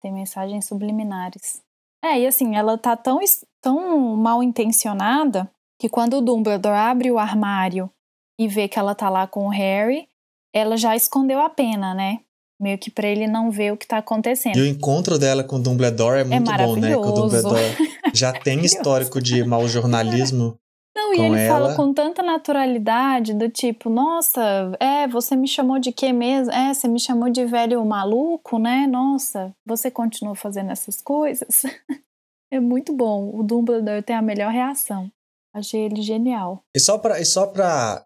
Tem 0.00 0.12
mensagens 0.12 0.64
subliminares. 0.64 1.62
É, 2.02 2.18
e 2.18 2.26
assim, 2.26 2.56
ela 2.56 2.76
tá 2.76 2.96
tão, 2.96 3.20
tão 3.60 4.16
mal 4.16 4.42
intencionada 4.42 5.48
que 5.78 5.88
quando 5.88 6.18
o 6.18 6.20
Dumbledore 6.22 6.74
abre 6.74 7.10
o 7.10 7.18
armário 7.18 7.90
e 8.38 8.48
vê 8.48 8.66
que 8.66 8.78
ela 8.78 8.94
tá 8.94 9.08
lá 9.10 9.26
com 9.26 9.46
o 9.46 9.50
Harry, 9.50 10.08
ela 10.52 10.76
já 10.76 10.96
escondeu 10.96 11.40
a 11.40 11.50
pena, 11.50 11.94
né? 11.94 12.20
Meio 12.62 12.78
que 12.78 12.92
pra 12.92 13.08
ele 13.08 13.26
não 13.26 13.50
ver 13.50 13.72
o 13.72 13.76
que 13.76 13.86
tá 13.86 13.98
acontecendo. 13.98 14.56
E 14.56 14.60
o 14.60 14.66
encontro 14.66 15.18
dela 15.18 15.42
com 15.42 15.56
o 15.56 15.58
Dumbledore 15.58 16.20
é 16.20 16.24
muito 16.24 16.52
bom, 16.56 16.76
né? 16.76 16.90
Que 16.90 16.96
o. 16.96 17.10
Dumbledore 17.10 17.58
já 18.14 18.32
tem 18.32 18.64
histórico 18.64 19.20
de 19.20 19.42
mau 19.42 19.66
jornalismo. 19.66 20.56
Não, 20.94 21.12
e 21.12 21.20
ele 21.20 21.40
ela. 21.40 21.48
fala 21.48 21.74
com 21.74 21.92
tanta 21.92 22.22
naturalidade, 22.22 23.34
do 23.34 23.48
tipo, 23.48 23.90
nossa, 23.90 24.70
é, 24.78 25.08
você 25.08 25.34
me 25.34 25.48
chamou 25.48 25.80
de 25.80 25.90
quê 25.90 26.12
mesmo? 26.12 26.52
É, 26.52 26.72
você 26.72 26.86
me 26.86 27.00
chamou 27.00 27.30
de 27.30 27.44
velho 27.46 27.84
maluco, 27.84 28.58
né? 28.58 28.86
Nossa, 28.86 29.52
você 29.66 29.90
continuou 29.90 30.36
fazendo 30.36 30.70
essas 30.70 31.00
coisas? 31.00 31.62
É 32.54 32.60
muito 32.60 32.92
bom. 32.92 33.30
O 33.34 33.42
Dumbledore 33.42 34.02
tem 34.02 34.14
a 34.14 34.20
melhor 34.20 34.52
reação. 34.52 35.10
Achei 35.54 35.86
ele 35.86 36.02
genial. 36.02 36.62
E 36.76 36.78
só 36.78 36.98
pra, 36.98 37.18
e 37.18 37.24
só 37.24 37.46
pra, 37.46 38.04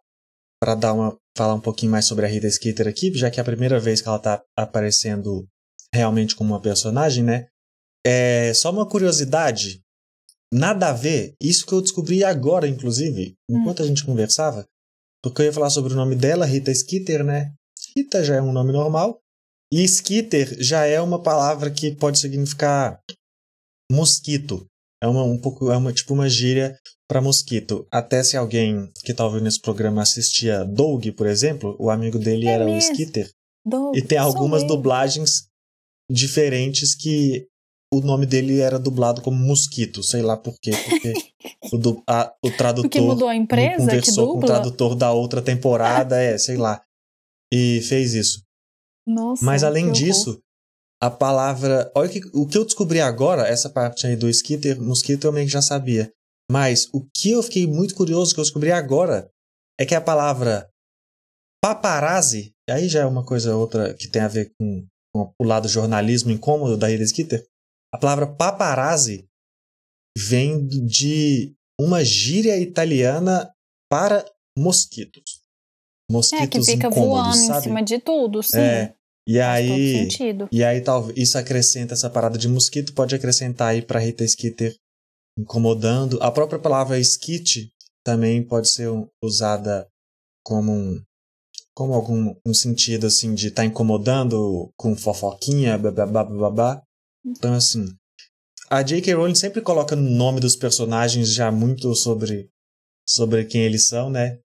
pra 0.63 0.77
dar 0.77 0.93
uma, 0.93 1.19
falar 1.37 1.55
um 1.55 1.61
pouquinho 1.61 1.93
mais 1.93 2.07
sobre 2.07 2.25
a 2.25 2.29
Rita 2.29 2.51
Skeeter 2.51 2.89
aqui, 2.89 3.13
já 3.15 3.31
que 3.31 3.39
é 3.39 3.43
a 3.43 3.45
primeira 3.45 3.79
vez 3.79 4.01
que 4.01 4.09
ela 4.09 4.19
tá 4.19 4.43
aparecendo 4.57 5.47
realmente 5.93 6.35
como 6.35 6.55
uma 6.55 6.61
personagem, 6.61 7.23
né? 7.23 7.47
É 8.05 8.55
só 8.55 8.71
uma 8.71 8.89
curiosidade. 8.89 9.83
Nada 10.53 10.89
a 10.89 10.93
ver, 10.93 11.35
isso 11.41 11.67
que 11.67 11.73
eu 11.73 11.83
descobri 11.83 12.25
agora, 12.25 12.67
inclusive, 12.67 13.35
enquanto 13.51 13.83
a 13.83 13.87
gente 13.87 14.05
conversava, 14.05 14.65
porque 15.23 15.43
eu 15.43 15.47
ia 15.47 15.53
falar 15.53 15.71
sobre 15.71 15.93
o 15.93 15.97
nome 15.97 16.15
dela, 16.15 16.47
Rita 16.47 16.73
Skeeter, 16.73 17.25
né? 17.25 17.53
Rita 17.97 18.25
já 18.25 18.37
é 18.37 18.43
um 18.43 18.53
nome 18.53 18.73
normal, 18.73 19.21
e 19.73 19.87
Skeeter 19.87 20.57
já 20.63 20.87
é 20.87 21.01
uma 21.01 21.23
palavra 21.23 21.71
que 21.71 21.95
pode 21.97 22.19
significar 22.19 23.01
mosquito. 23.91 24.67
É 25.03 25.07
uma, 25.07 25.25
um 25.25 25.39
pouco, 25.39 25.71
é 25.71 25.77
uma, 25.77 25.93
tipo 25.93 26.15
uma 26.15 26.29
gíria 26.29 26.79
para 27.09 27.21
mosquito. 27.21 27.87
Até 27.91 28.23
se 28.23 28.37
alguém 28.37 28.91
que 29.05 29.15
tá 29.15 29.25
ouvindo 29.25 29.47
esse 29.49 29.61
programa 29.61 30.03
assistia 30.03 30.65
Doug, 30.65 31.07
por 31.17 31.27
exemplo, 31.27 31.77
o 31.79 31.91
amigo 31.91 32.19
dele 32.19 32.47
É 32.47 32.51
era 32.53 32.65
o 32.65 32.67
mesmo. 32.67 32.93
Skitter. 32.93 33.31
Doug, 33.65 33.97
E 33.97 34.03
tem 34.03 34.19
algumas 34.19 34.63
eu. 34.63 34.69
dublagens 34.69 35.49
diferentes 36.11 36.95
que 36.95 37.47
o 37.93 38.01
nome 38.01 38.27
dele 38.27 38.61
era 38.61 38.79
dublado 38.79 39.23
como 39.23 39.37
mosquito, 39.37 40.03
sei 40.03 40.23
lá 40.23 40.37
por 40.37 40.55
quê, 40.61 40.73
porque 40.85 41.13
o, 41.73 41.79
du- 41.79 42.03
a- 42.09 42.33
o 42.45 42.51
tradutor 42.51 42.83
Porque 42.91 43.01
mudou 43.01 43.29
a 43.29 43.35
empresa 43.37 43.79
conversou 43.79 44.33
com 44.33 44.39
o 44.39 44.47
tradutor 44.47 44.95
da 44.95 45.13
outra 45.13 45.41
temporada, 45.41 46.21
é, 46.21 46.37
sei 46.39 46.57
lá, 46.57 46.83
e 47.53 47.81
fez 47.83 48.15
isso. 48.15 48.43
Nossa, 49.07 49.45
Mas 49.45 49.63
além 49.63 49.85
horror. 49.85 49.97
disso, 49.97 50.41
a 51.01 51.09
palavra. 51.11 51.91
Olha 51.95 52.09
o 52.09 52.13
que, 52.13 52.21
o 52.35 52.47
que 52.47 52.59
eu 52.59 52.65
descobri 52.65 53.01
agora, 53.01 53.47
essa 53.47 53.71
parte 53.71 54.07
aí 54.07 54.17
do 54.17 54.29
skitter, 54.29 54.81
mosquito 54.83 55.25
eu 55.25 55.33
meio 55.33 55.47
que 55.47 55.53
já 55.53 55.63
sabia. 55.63 56.11
Mas 56.51 56.89
o 56.93 57.07
que 57.15 57.33
eu 57.33 57.43
fiquei 57.43 57.67
muito 57.67 57.95
curioso 57.95 58.35
que 58.35 58.41
eu 58.41 58.45
descobri 58.45 58.71
agora 58.71 59.31
é 59.79 59.85
que 59.85 59.95
a 59.95 60.01
palavra 60.01 60.69
paparazzi, 61.63 62.53
aí 62.71 62.89
já 62.89 63.01
é 63.01 63.07
uma 63.07 63.25
coisa 63.25 63.57
outra 63.57 63.95
que 63.95 64.09
tem 64.09 64.23
a 64.23 64.29
ver 64.29 64.53
com, 64.59 64.87
com 65.15 65.33
o 65.41 65.45
lado 65.45 65.69
jornalismo 65.69 66.31
incômodo 66.31 66.77
da 66.77 66.87
Rita 66.87 67.07
Skeeter. 67.07 67.45
A 67.93 67.99
palavra 67.99 68.27
paparazzi 68.27 69.27
vem 70.17 70.67
de 70.67 71.53
uma 71.81 72.05
gíria 72.05 72.57
italiana 72.59 73.53
para 73.91 74.25
mosquitos. 74.59 75.43
É, 75.43 76.07
que 76.07 76.13
Mosquitos 76.13 76.67
fica 76.67 76.89
voando 76.89 77.37
em 77.37 77.47
sabe? 77.49 77.63
cima 77.65 77.83
de 77.83 77.99
tudo, 77.99 78.43
sim. 78.43 78.59
É, 78.59 78.95
E 79.29 79.39
Faz 79.39 79.57
aí, 79.57 80.09
e 80.53 80.65
aí 80.65 80.81
talvez 80.81 81.19
isso 81.19 81.37
acrescenta 81.37 81.95
essa 81.95 82.09
parada 82.09 82.39
de 82.39 82.49
mosquito, 82.49 82.95
pode 82.95 83.15
acrescentar 83.15 83.69
aí 83.69 83.83
pra 83.83 83.99
Rita 83.99 84.27
Skeeter 84.27 84.77
incomodando. 85.37 86.23
A 86.23 86.31
própria 86.31 86.59
palavra 86.59 86.99
skit 86.99 87.71
também 88.05 88.43
pode 88.43 88.69
ser 88.71 88.89
usada 89.23 89.87
como 90.45 90.73
um 90.73 91.03
como 91.75 91.93
algum 91.93 92.35
um 92.47 92.55
sentido 92.55 93.07
assim 93.07 93.35
de 93.35 93.49
estar 93.49 93.65
incomodando 93.65 94.71
com 94.79 94.97
fofoquinha, 94.97 95.77
babá, 95.77 96.25
babá. 96.25 96.83
Então 97.25 97.53
assim, 97.53 97.95
a 98.71 98.83
J.K. 98.83 99.13
Rowling 99.15 99.35
sempre 99.35 99.61
coloca 99.61 99.95
no 99.95 100.09
nome 100.09 100.41
dos 100.41 100.57
personagens 100.57 101.33
já 101.33 101.53
muito 101.53 101.95
sobre 101.95 102.49
sobre 103.09 103.45
quem 103.45 103.63
eles 103.63 103.87
são, 103.87 104.11
né? 104.11 104.39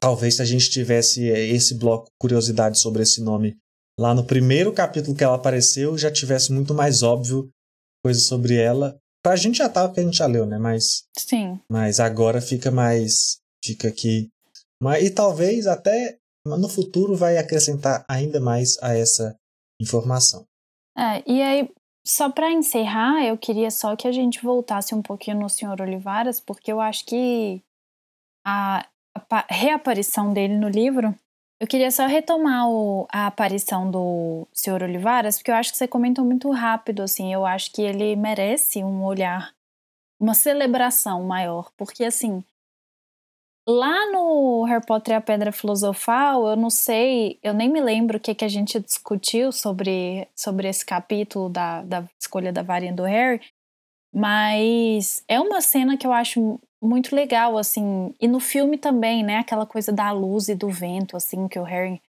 Talvez 0.00 0.36
se 0.36 0.42
a 0.42 0.44
gente 0.44 0.70
tivesse 0.70 1.30
eh, 1.30 1.48
esse 1.48 1.74
bloco 1.74 2.08
curiosidade 2.18 2.80
sobre 2.80 3.02
esse 3.02 3.22
nome 3.22 3.56
lá 3.98 4.14
no 4.14 4.26
primeiro 4.26 4.72
capítulo 4.72 5.16
que 5.16 5.24
ela 5.24 5.36
apareceu, 5.36 5.96
já 5.96 6.10
tivesse 6.10 6.52
muito 6.52 6.74
mais 6.74 7.02
óbvio 7.02 7.50
coisa 8.04 8.20
sobre 8.20 8.56
ela. 8.56 8.98
Pra 9.26 9.34
gente 9.34 9.58
já 9.58 9.68
tava, 9.68 9.88
porque 9.88 10.02
a 10.02 10.04
gente 10.04 10.18
já 10.18 10.26
leu, 10.26 10.46
né? 10.46 10.56
Mas, 10.56 11.04
Sim. 11.18 11.60
mas 11.68 11.98
agora 11.98 12.40
fica 12.40 12.70
mais. 12.70 13.40
Fica 13.64 13.88
aqui. 13.88 14.30
Mas, 14.80 15.02
e 15.02 15.10
talvez 15.10 15.66
até 15.66 16.16
no 16.46 16.68
futuro 16.68 17.16
vai 17.16 17.36
acrescentar 17.36 18.04
ainda 18.08 18.38
mais 18.38 18.80
a 18.80 18.94
essa 18.96 19.36
informação. 19.80 20.46
É, 20.96 21.28
e 21.28 21.42
aí, 21.42 21.68
só 22.06 22.30
para 22.30 22.52
encerrar, 22.52 23.24
eu 23.26 23.36
queria 23.36 23.68
só 23.68 23.96
que 23.96 24.06
a 24.06 24.12
gente 24.12 24.40
voltasse 24.44 24.94
um 24.94 25.02
pouquinho 25.02 25.40
no 25.40 25.48
Sr. 25.50 25.82
Olivaras, 25.82 26.38
porque 26.38 26.70
eu 26.70 26.80
acho 26.80 27.04
que 27.04 27.60
a, 28.46 28.86
a 29.12 29.20
pa- 29.20 29.46
reaparição 29.50 30.32
dele 30.32 30.56
no 30.56 30.68
livro. 30.68 31.12
Eu 31.58 31.66
queria 31.66 31.90
só 31.90 32.06
retomar 32.06 32.68
o- 32.68 33.06
a 33.10 33.26
aparição 33.26 33.90
do 33.90 34.46
Sr. 34.52 34.82
Olivaras, 34.82 35.38
porque 35.38 35.50
eu 35.50 35.54
acho 35.54 35.70
que 35.72 35.78
você 35.78 35.88
comentou 35.88 36.24
muito 36.24 36.50
rápido, 36.50 37.02
assim. 37.02 37.32
Eu 37.32 37.46
acho 37.46 37.72
que 37.72 37.80
ele 37.80 38.14
merece 38.14 38.84
um 38.84 39.02
olhar, 39.04 39.54
uma 40.20 40.34
celebração 40.34 41.22
maior, 41.24 41.70
porque 41.76 42.04
assim. 42.04 42.44
Lá 43.68 44.12
no 44.12 44.62
Harry 44.64 44.84
Potter 44.86 45.14
e 45.14 45.16
a 45.16 45.20
Pedra 45.20 45.50
Filosofal, 45.50 46.46
eu 46.46 46.54
não 46.56 46.70
sei, 46.70 47.40
eu 47.42 47.52
nem 47.52 47.68
me 47.68 47.80
lembro 47.80 48.16
o 48.16 48.20
que, 48.20 48.32
que 48.32 48.44
a 48.44 48.48
gente 48.48 48.78
discutiu 48.78 49.50
sobre, 49.50 50.28
sobre 50.36 50.68
esse 50.68 50.86
capítulo 50.86 51.48
da, 51.48 51.82
da 51.82 52.04
escolha 52.20 52.52
da 52.52 52.62
varinha 52.62 52.92
do 52.92 53.02
Harry, 53.02 53.40
mas 54.14 55.24
é 55.26 55.40
uma 55.40 55.60
cena 55.60 55.96
que 55.96 56.06
eu 56.06 56.12
acho 56.12 56.60
muito 56.82 57.14
legal, 57.14 57.56
assim, 57.56 58.14
e 58.20 58.28
no 58.28 58.40
filme 58.40 58.76
também, 58.76 59.24
né, 59.24 59.38
aquela 59.38 59.66
coisa 59.66 59.92
da 59.92 60.10
luz 60.12 60.48
e 60.48 60.54
do 60.54 60.68
vento, 60.68 61.16
assim, 61.16 61.48
que 61.48 61.58
o 61.58 61.64
Harry 61.64 62.00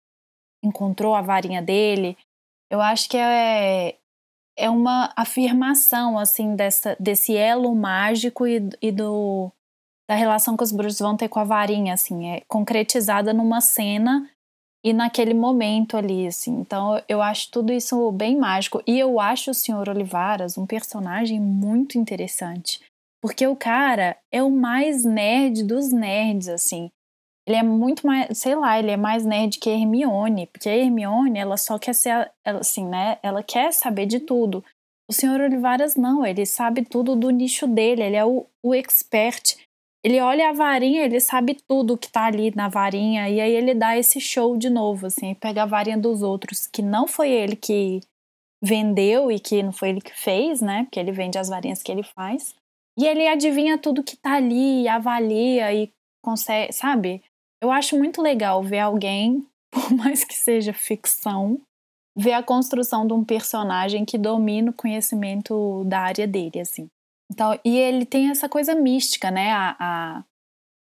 encontrou 0.63 1.15
a 1.15 1.21
varinha 1.21 1.61
dele, 1.61 2.17
eu 2.69 2.81
acho 2.81 3.09
que 3.09 3.17
é, 3.17 3.95
é 4.57 4.69
uma 4.69 5.11
afirmação, 5.15 6.17
assim, 6.17 6.55
dessa, 6.55 6.95
desse 6.99 7.35
elo 7.35 7.73
mágico 7.75 8.45
e, 8.45 8.69
e 8.81 8.91
do 8.91 9.51
da 10.09 10.15
relação 10.15 10.55
que 10.55 10.63
os 10.63 10.71
bruxos 10.71 10.99
vão 10.99 11.17
ter 11.17 11.27
com 11.27 11.37
a 11.37 11.43
varinha, 11.43 11.93
assim, 11.93 12.29
é 12.29 12.41
concretizada 12.47 13.33
numa 13.33 13.59
cena 13.59 14.29
e 14.83 14.93
naquele 14.93 15.33
momento 15.33 15.97
ali, 15.97 16.25
assim. 16.25 16.59
Então 16.59 17.01
eu 17.09 17.21
acho 17.21 17.51
tudo 17.51 17.73
isso 17.73 18.09
bem 18.13 18.37
mágico. 18.37 18.81
E 18.87 18.97
eu 18.97 19.19
acho 19.19 19.51
o 19.51 19.53
Sr. 19.53 19.89
Olivaras 19.89 20.57
um 20.57 20.65
personagem 20.65 21.41
muito 21.41 21.97
interessante. 21.97 22.79
Porque 23.21 23.47
o 23.47 23.55
cara 23.55 24.17
é 24.31 24.43
o 24.43 24.51
mais 24.51 25.03
nerd 25.03 25.63
dos 25.63 25.91
nerds, 25.91 26.47
assim. 26.47 26.89
Ele 27.47 27.57
é 27.57 27.63
muito 27.63 28.05
mais, 28.05 28.37
sei 28.37 28.55
lá, 28.55 28.77
ele 28.77 28.91
é 28.91 28.97
mais 28.97 29.25
nerd 29.25 29.57
que 29.57 29.69
a 29.69 29.73
Hermione. 29.73 30.47
Porque 30.47 30.69
a 30.69 30.75
Hermione, 30.75 31.39
ela 31.39 31.57
só 31.57 31.79
quer 31.79 31.93
ser, 31.93 32.29
ela, 32.45 32.59
assim, 32.59 32.85
né? 32.85 33.17
Ela 33.23 33.41
quer 33.41 33.71
saber 33.71 34.05
de 34.05 34.19
tudo. 34.19 34.63
O 35.09 35.13
Sr. 35.13 35.41
Olivaras 35.41 35.95
não, 35.95 36.25
ele 36.25 36.45
sabe 36.45 36.83
tudo 36.83 37.15
do 37.15 37.29
nicho 37.29 37.65
dele, 37.65 38.03
ele 38.03 38.15
é 38.17 38.25
o, 38.25 38.45
o 38.61 38.75
expert. 38.75 39.57
Ele 40.03 40.19
olha 40.19 40.49
a 40.49 40.53
varinha, 40.53 41.03
ele 41.03 41.19
sabe 41.21 41.57
tudo 41.67 41.97
que 41.97 42.09
tá 42.09 42.25
ali 42.25 42.53
na 42.53 42.67
varinha, 42.67 43.29
e 43.29 43.39
aí 43.39 43.51
ele 43.51 43.73
dá 43.73 43.97
esse 43.97 44.19
show 44.19 44.57
de 44.57 44.69
novo, 44.69 45.07
assim, 45.07 45.33
pega 45.33 45.63
a 45.63 45.65
varinha 45.65 45.97
dos 45.97 46.21
outros, 46.21 46.67
que 46.67 46.81
não 46.81 47.07
foi 47.07 47.31
ele 47.31 47.55
que 47.55 48.01
vendeu 48.61 49.31
e 49.31 49.39
que 49.39 49.63
não 49.63 49.71
foi 49.71 49.89
ele 49.89 50.01
que 50.01 50.13
fez, 50.13 50.61
né? 50.61 50.83
Porque 50.83 50.99
ele 50.99 51.11
vende 51.13 51.37
as 51.37 51.47
varinhas 51.47 51.81
que 51.81 51.91
ele 51.91 52.03
faz. 52.03 52.53
E 52.97 53.05
ele 53.05 53.27
adivinha 53.27 53.77
tudo 53.77 54.03
que 54.03 54.17
tá 54.17 54.33
ali, 54.33 54.87
avalia 54.87 55.71
e 55.73 55.91
consegue, 56.23 56.73
sabe? 56.73 57.23
Eu 57.61 57.71
acho 57.71 57.97
muito 57.97 58.21
legal 58.21 58.63
ver 58.63 58.79
alguém, 58.79 59.45
por 59.71 59.91
mais 59.93 60.23
que 60.23 60.33
seja 60.33 60.73
ficção, 60.73 61.61
ver 62.17 62.33
a 62.33 62.43
construção 62.43 63.05
de 63.05 63.13
um 63.13 63.23
personagem 63.23 64.03
que 64.03 64.17
domina 64.17 64.71
o 64.71 64.73
conhecimento 64.73 65.83
da 65.85 65.99
área 65.99 66.27
dele, 66.27 66.59
assim. 66.59 66.89
Então, 67.31 67.59
e 67.63 67.77
ele 67.77 68.05
tem 68.05 68.31
essa 68.31 68.49
coisa 68.49 68.73
mística, 68.73 69.29
né? 69.29 69.51
A, 69.51 69.75
a, 69.79 70.23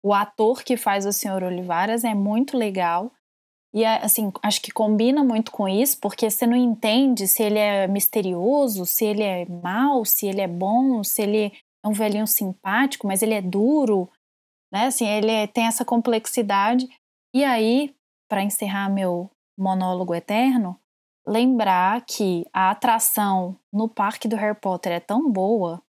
o 0.04 0.14
ator 0.14 0.62
que 0.62 0.76
faz 0.76 1.06
o 1.06 1.12
Senhor 1.12 1.42
Olivares 1.42 2.04
é 2.04 2.14
muito 2.14 2.56
legal. 2.56 3.10
E, 3.74 3.84
assim, 3.84 4.32
acho 4.42 4.62
que 4.62 4.70
combina 4.70 5.24
muito 5.24 5.50
com 5.50 5.68
isso, 5.68 5.98
porque 6.00 6.30
você 6.30 6.46
não 6.46 6.56
entende 6.56 7.26
se 7.26 7.42
ele 7.42 7.58
é 7.58 7.86
misterioso, 7.86 8.86
se 8.86 9.04
ele 9.04 9.22
é 9.22 9.44
mau, 9.46 10.04
se 10.04 10.26
ele 10.26 10.40
é 10.40 10.48
bom, 10.48 11.02
se 11.02 11.22
ele 11.22 11.52
é 11.86 11.88
um 11.88 11.92
velhinho 11.92 12.26
simpático, 12.26 13.06
mas 13.06 13.22
ele 13.22 13.34
é 13.34 13.40
duro, 13.40 14.10
né? 14.72 14.86
Assim, 14.86 15.06
ele 15.06 15.30
é, 15.30 15.46
tem 15.46 15.66
essa 15.66 15.84
complexidade. 15.84 16.88
E 17.34 17.44
aí, 17.44 17.94
para 18.28 18.42
encerrar 18.42 18.88
meu 18.88 19.30
monólogo 19.58 20.14
eterno, 20.14 20.78
lembrar 21.26 22.04
que 22.04 22.46
a 22.52 22.70
atração 22.70 23.58
no 23.72 23.88
parque 23.88 24.28
do 24.28 24.36
Harry 24.36 24.58
Potter 24.58 24.92
é 24.92 25.00
tão 25.00 25.30
boa 25.30 25.82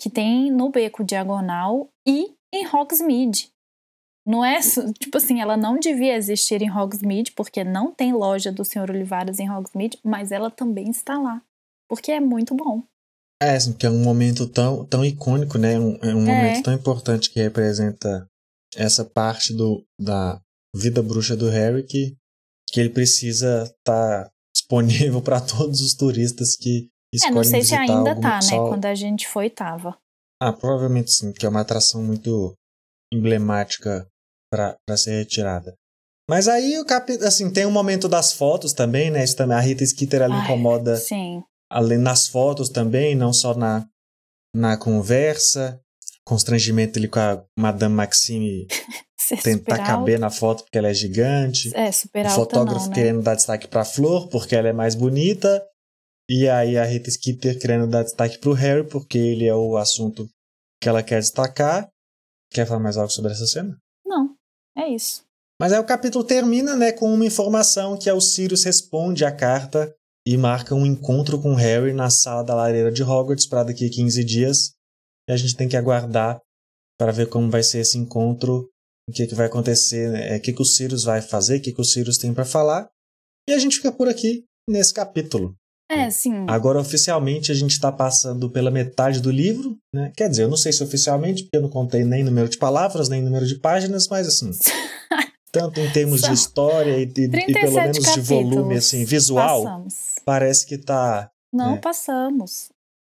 que 0.00 0.08
tem 0.08 0.50
no 0.50 0.70
Beco 0.70 1.04
Diagonal 1.04 1.88
e 2.06 2.34
em 2.52 2.66
Hogsmeade. 2.66 3.52
Não 4.26 4.44
é, 4.44 4.60
tipo 4.98 5.16
assim, 5.16 5.40
ela 5.40 5.56
não 5.56 5.78
devia 5.78 6.14
existir 6.14 6.62
em 6.62 6.70
Hogsmeade, 6.70 7.32
porque 7.32 7.64
não 7.64 7.92
tem 7.92 8.12
loja 8.12 8.52
do 8.52 8.64
Sr. 8.64 8.90
Olivares 8.90 9.40
em 9.40 9.50
Hogsmeade, 9.50 9.98
mas 10.04 10.30
ela 10.30 10.50
também 10.50 10.90
está 10.90 11.18
lá, 11.18 11.42
porque 11.88 12.12
é 12.12 12.20
muito 12.20 12.54
bom. 12.54 12.82
É, 13.42 13.56
assim, 13.56 13.72
que 13.72 13.84
é 13.84 13.90
um 13.90 14.02
momento 14.02 14.46
tão, 14.46 14.84
tão 14.84 15.04
icônico, 15.04 15.58
né? 15.58 15.78
Um, 15.78 15.96
é 16.00 16.14
um 16.14 16.26
é. 16.28 16.36
momento 16.36 16.64
tão 16.64 16.72
importante 16.74 17.28
que 17.30 17.42
representa 17.42 18.26
essa 18.76 19.04
parte 19.04 19.52
do, 19.52 19.84
da 20.00 20.40
vida 20.74 21.02
bruxa 21.02 21.36
do 21.36 21.48
Harry 21.48 21.82
que, 21.82 22.16
que 22.68 22.80
ele 22.80 22.90
precisa 22.90 23.64
estar 23.64 24.24
tá 24.24 24.30
disponível 24.54 25.20
para 25.20 25.40
todos 25.40 25.80
os 25.80 25.94
turistas 25.94 26.56
que 26.56 26.88
escolhem 27.12 27.32
É, 27.32 27.36
não 27.36 27.44
sei 27.44 27.62
se 27.62 27.74
ainda 27.74 28.18
tá, 28.20 28.38
né? 28.38 28.56
Quando 28.56 28.84
a 28.86 28.94
gente 28.94 29.26
foi, 29.26 29.50
tava. 29.50 29.96
Ah, 30.40 30.52
provavelmente 30.52 31.10
sim, 31.10 31.32
que 31.32 31.44
é 31.44 31.48
uma 31.48 31.60
atração 31.60 32.02
muito 32.02 32.54
emblemática 33.12 34.06
para 34.50 34.96
ser 34.96 35.18
retirada. 35.18 35.74
Mas 36.28 36.48
aí 36.48 36.78
o 36.78 36.84
cap... 36.84 37.10
assim, 37.24 37.52
tem 37.52 37.66
um 37.66 37.70
momento 37.70 38.08
das 38.08 38.32
fotos 38.32 38.72
também, 38.72 39.10
né? 39.10 39.24
Isso 39.24 39.36
também, 39.36 39.56
a 39.56 39.60
Rita 39.60 39.84
Skeeter 39.84 40.22
ali 40.22 40.34
Ai, 40.34 40.44
incomoda 40.44 40.96
sim. 40.96 41.42
Além 41.72 41.98
nas 41.98 42.28
fotos 42.28 42.68
também, 42.68 43.14
não 43.14 43.32
só 43.32 43.54
na, 43.54 43.86
na 44.54 44.76
conversa. 44.76 45.80
Constrangimento 46.24 47.00
ali 47.00 47.08
com 47.08 47.18
a 47.18 47.44
Madame 47.58 47.96
Maxime 47.96 48.68
tentar 49.42 49.78
caber 49.78 50.20
na 50.20 50.30
foto 50.30 50.62
porque 50.62 50.78
ela 50.78 50.88
é 50.88 50.94
gigante. 50.94 51.74
É, 51.74 51.90
super 51.90 52.26
O 52.26 52.30
fotógrafo 52.30 52.82
não, 52.82 52.88
né? 52.90 52.94
querendo 52.94 53.22
dar 53.22 53.34
destaque 53.34 53.66
pra 53.66 53.84
Flor 53.84 54.28
porque 54.28 54.54
ela 54.54 54.68
é 54.68 54.72
mais 54.72 54.94
bonita. 54.94 55.66
E 56.30 56.48
aí 56.48 56.78
a 56.78 56.84
Rita 56.84 57.10
Skeeter 57.10 57.58
querendo 57.58 57.88
dar 57.88 58.04
destaque 58.04 58.38
pro 58.38 58.52
Harry 58.52 58.86
porque 58.86 59.18
ele 59.18 59.46
é 59.46 59.54
o 59.54 59.76
assunto 59.76 60.28
que 60.80 60.88
ela 60.88 61.02
quer 61.02 61.18
destacar. 61.18 61.88
Quer 62.52 62.66
falar 62.66 62.80
mais 62.80 62.96
algo 62.96 63.10
sobre 63.10 63.32
essa 63.32 63.46
cena? 63.46 63.76
Não, 64.06 64.36
é 64.78 64.88
isso. 64.88 65.24
Mas 65.60 65.72
aí 65.72 65.80
o 65.80 65.84
capítulo 65.84 66.22
termina, 66.22 66.76
né, 66.76 66.92
com 66.92 67.12
uma 67.12 67.26
informação 67.26 67.98
que 67.98 68.08
é 68.08 68.12
o 68.12 68.20
Sirius 68.20 68.62
responde 68.62 69.24
à 69.24 69.32
carta 69.32 69.92
e 70.26 70.36
marca 70.36 70.74
um 70.74 70.86
encontro 70.86 71.40
com 71.40 71.54
Harry 71.54 71.92
na 71.92 72.10
sala 72.10 72.42
da 72.42 72.54
lareira 72.54 72.92
de 72.92 73.02
Hogwarts 73.02 73.46
para 73.46 73.64
daqui 73.64 73.86
a 73.86 73.90
15 73.90 74.24
dias. 74.24 74.72
E 75.28 75.32
a 75.32 75.36
gente 75.36 75.56
tem 75.56 75.68
que 75.68 75.76
aguardar 75.76 76.40
para 76.98 77.12
ver 77.12 77.28
como 77.28 77.50
vai 77.50 77.62
ser 77.62 77.78
esse 77.78 77.98
encontro 77.98 78.68
o 79.08 79.12
que, 79.12 79.26
que 79.26 79.34
vai 79.34 79.46
acontecer, 79.46 80.10
né? 80.10 80.36
o 80.36 80.40
que, 80.40 80.52
que 80.52 80.62
o 80.62 80.64
Sirius 80.64 81.04
vai 81.04 81.20
fazer, 81.20 81.56
o 81.56 81.60
que, 81.60 81.72
que 81.72 81.80
o 81.80 81.84
Sirius 81.84 82.18
tem 82.18 82.32
para 82.32 82.44
falar. 82.44 82.88
E 83.48 83.52
a 83.52 83.58
gente 83.58 83.76
fica 83.76 83.90
por 83.90 84.08
aqui 84.08 84.44
nesse 84.68 84.94
capítulo. 84.94 85.56
É, 85.90 86.08
sim. 86.08 86.46
Agora, 86.48 86.80
oficialmente, 86.80 87.52
a 87.52 87.54
gente 87.54 87.72
está 87.72 87.92
passando 87.92 88.48
pela 88.48 88.70
metade 88.70 89.20
do 89.20 89.30
livro, 89.30 89.76
né? 89.94 90.10
Quer 90.16 90.30
dizer, 90.30 90.44
eu 90.44 90.48
não 90.48 90.56
sei 90.56 90.72
se 90.72 90.82
oficialmente, 90.82 91.42
porque 91.42 91.56
eu 91.56 91.62
não 91.62 91.68
contei 91.68 92.04
nem 92.04 92.24
número 92.24 92.48
de 92.48 92.56
palavras, 92.56 93.08
nem 93.08 93.20
número 93.20 93.46
de 93.46 93.56
páginas, 93.56 94.08
mas 94.08 94.26
assim. 94.26 94.50
tanto 95.52 95.78
em 95.80 95.92
termos 95.92 96.22
de 96.22 96.32
história 96.32 96.98
e, 96.98 97.04
e, 97.04 97.24
e 97.24 97.52
pelo 97.52 97.72
menos 97.72 97.98
de 97.98 98.20
volume 98.20 98.76
assim, 98.76 99.04
visual, 99.04 99.64
passamos. 99.64 99.94
parece 100.24 100.66
que 100.66 100.76
está. 100.76 101.30
Não 101.52 101.72
né? 101.72 101.80
passamos. 101.80 102.70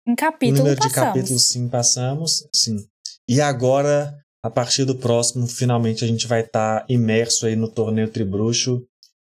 Em 0.06 0.14
capítulo 0.14 0.58
número 0.58 0.76
passamos. 0.76 0.94
de 0.94 1.00
capítulos, 1.00 1.44
sim, 1.44 1.68
passamos. 1.68 2.48
Sim. 2.54 2.86
E 3.28 3.40
agora 3.40 4.16
a 4.46 4.50
partir 4.50 4.84
do 4.84 4.94
próximo, 4.94 5.46
finalmente 5.48 6.04
a 6.04 6.06
gente 6.06 6.26
vai 6.28 6.42
estar 6.42 6.80
tá 6.80 6.86
imerso 6.88 7.46
aí 7.46 7.56
no 7.56 7.68
torneio 7.68 8.08
Tribruxo, 8.08 8.86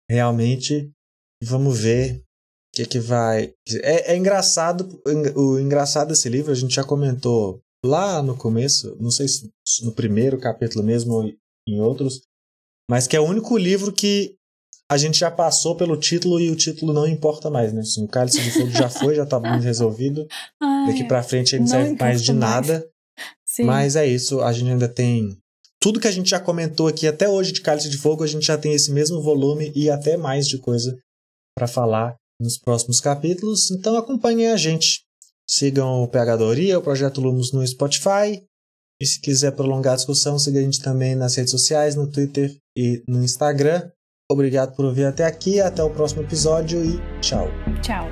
realmente. 0.08 0.92
Vamos 1.42 1.80
ver 1.80 2.18
o 2.18 2.76
que 2.76 2.86
que 2.86 3.00
vai. 3.00 3.52
É, 3.82 4.12
é 4.12 4.16
engraçado, 4.16 5.00
o 5.34 5.58
engraçado 5.58 6.08
desse 6.08 6.28
livro, 6.28 6.52
a 6.52 6.54
gente 6.54 6.74
já 6.74 6.84
comentou 6.84 7.60
lá 7.84 8.22
no 8.22 8.36
começo, 8.36 8.96
não 9.00 9.10
sei 9.10 9.26
se 9.26 9.50
no 9.82 9.92
primeiro 9.92 10.38
capítulo 10.38 10.84
mesmo 10.84 11.14
ou 11.14 11.32
em 11.66 11.80
outros, 11.80 12.22
mas 12.90 13.06
que 13.06 13.16
é 13.16 13.20
o 13.20 13.24
único 13.24 13.56
livro 13.56 13.92
que 13.92 14.34
a 14.90 14.96
gente 14.96 15.18
já 15.18 15.30
passou 15.30 15.76
pelo 15.76 15.96
título 15.96 16.40
e 16.40 16.50
o 16.50 16.56
título 16.56 16.92
não 16.94 17.06
importa 17.06 17.50
mais, 17.50 17.72
né? 17.72 17.80
Assim, 17.80 18.04
o 18.04 18.08
Cálice 18.08 18.40
de 18.40 18.50
Fogo 18.50 18.70
já 18.70 18.88
foi, 18.88 19.14
já 19.14 19.26
tá 19.26 19.38
muito 19.40 19.62
resolvido. 19.62 20.26
Ai, 20.60 20.86
Daqui 20.86 21.04
pra 21.04 21.22
frente 21.22 21.54
ele 21.54 21.60
não 21.60 21.68
serve 21.68 21.96
mais 21.98 22.22
de 22.22 22.32
mais. 22.32 22.40
nada. 22.40 22.88
Sim. 23.44 23.64
Mas 23.64 23.96
é 23.96 24.06
isso, 24.06 24.40
a 24.40 24.52
gente 24.52 24.70
ainda 24.70 24.88
tem. 24.88 25.36
Tudo 25.80 26.00
que 26.00 26.08
a 26.08 26.10
gente 26.10 26.30
já 26.30 26.40
comentou 26.40 26.88
aqui 26.88 27.06
até 27.06 27.28
hoje 27.28 27.52
de 27.52 27.60
Cálice 27.60 27.88
de 27.88 27.98
Fogo, 27.98 28.24
a 28.24 28.26
gente 28.26 28.46
já 28.46 28.56
tem 28.56 28.72
esse 28.72 28.90
mesmo 28.90 29.20
volume 29.20 29.70
e 29.74 29.90
até 29.90 30.16
mais 30.16 30.48
de 30.48 30.58
coisa 30.58 30.98
para 31.56 31.66
falar 31.68 32.16
nos 32.40 32.56
próximos 32.58 33.00
capítulos. 33.00 33.70
Então 33.70 33.96
acompanhem 33.96 34.48
a 34.48 34.56
gente. 34.56 35.02
Sigam 35.46 36.02
o 36.02 36.08
Pegadoria, 36.08 36.78
o 36.78 36.82
Projeto 36.82 37.20
Lumos 37.20 37.52
no 37.52 37.66
Spotify. 37.66 38.42
E 39.00 39.06
se 39.06 39.20
quiser 39.20 39.52
prolongar 39.52 39.92
a 39.92 39.96
discussão, 39.96 40.38
siga 40.38 40.58
a 40.58 40.62
gente 40.62 40.82
também 40.82 41.14
nas 41.14 41.36
redes 41.36 41.52
sociais, 41.52 41.94
no 41.94 42.06
Twitter 42.06 42.54
e 42.76 43.02
no 43.06 43.22
Instagram. 43.22 43.90
Obrigado 44.30 44.74
por 44.74 44.84
ouvir 44.84 45.04
até 45.04 45.24
aqui, 45.24 45.60
até 45.60 45.82
o 45.82 45.90
próximo 45.90 46.22
episódio 46.22 46.84
e 46.84 47.20
tchau. 47.20 47.48
Tchau. 47.80 48.08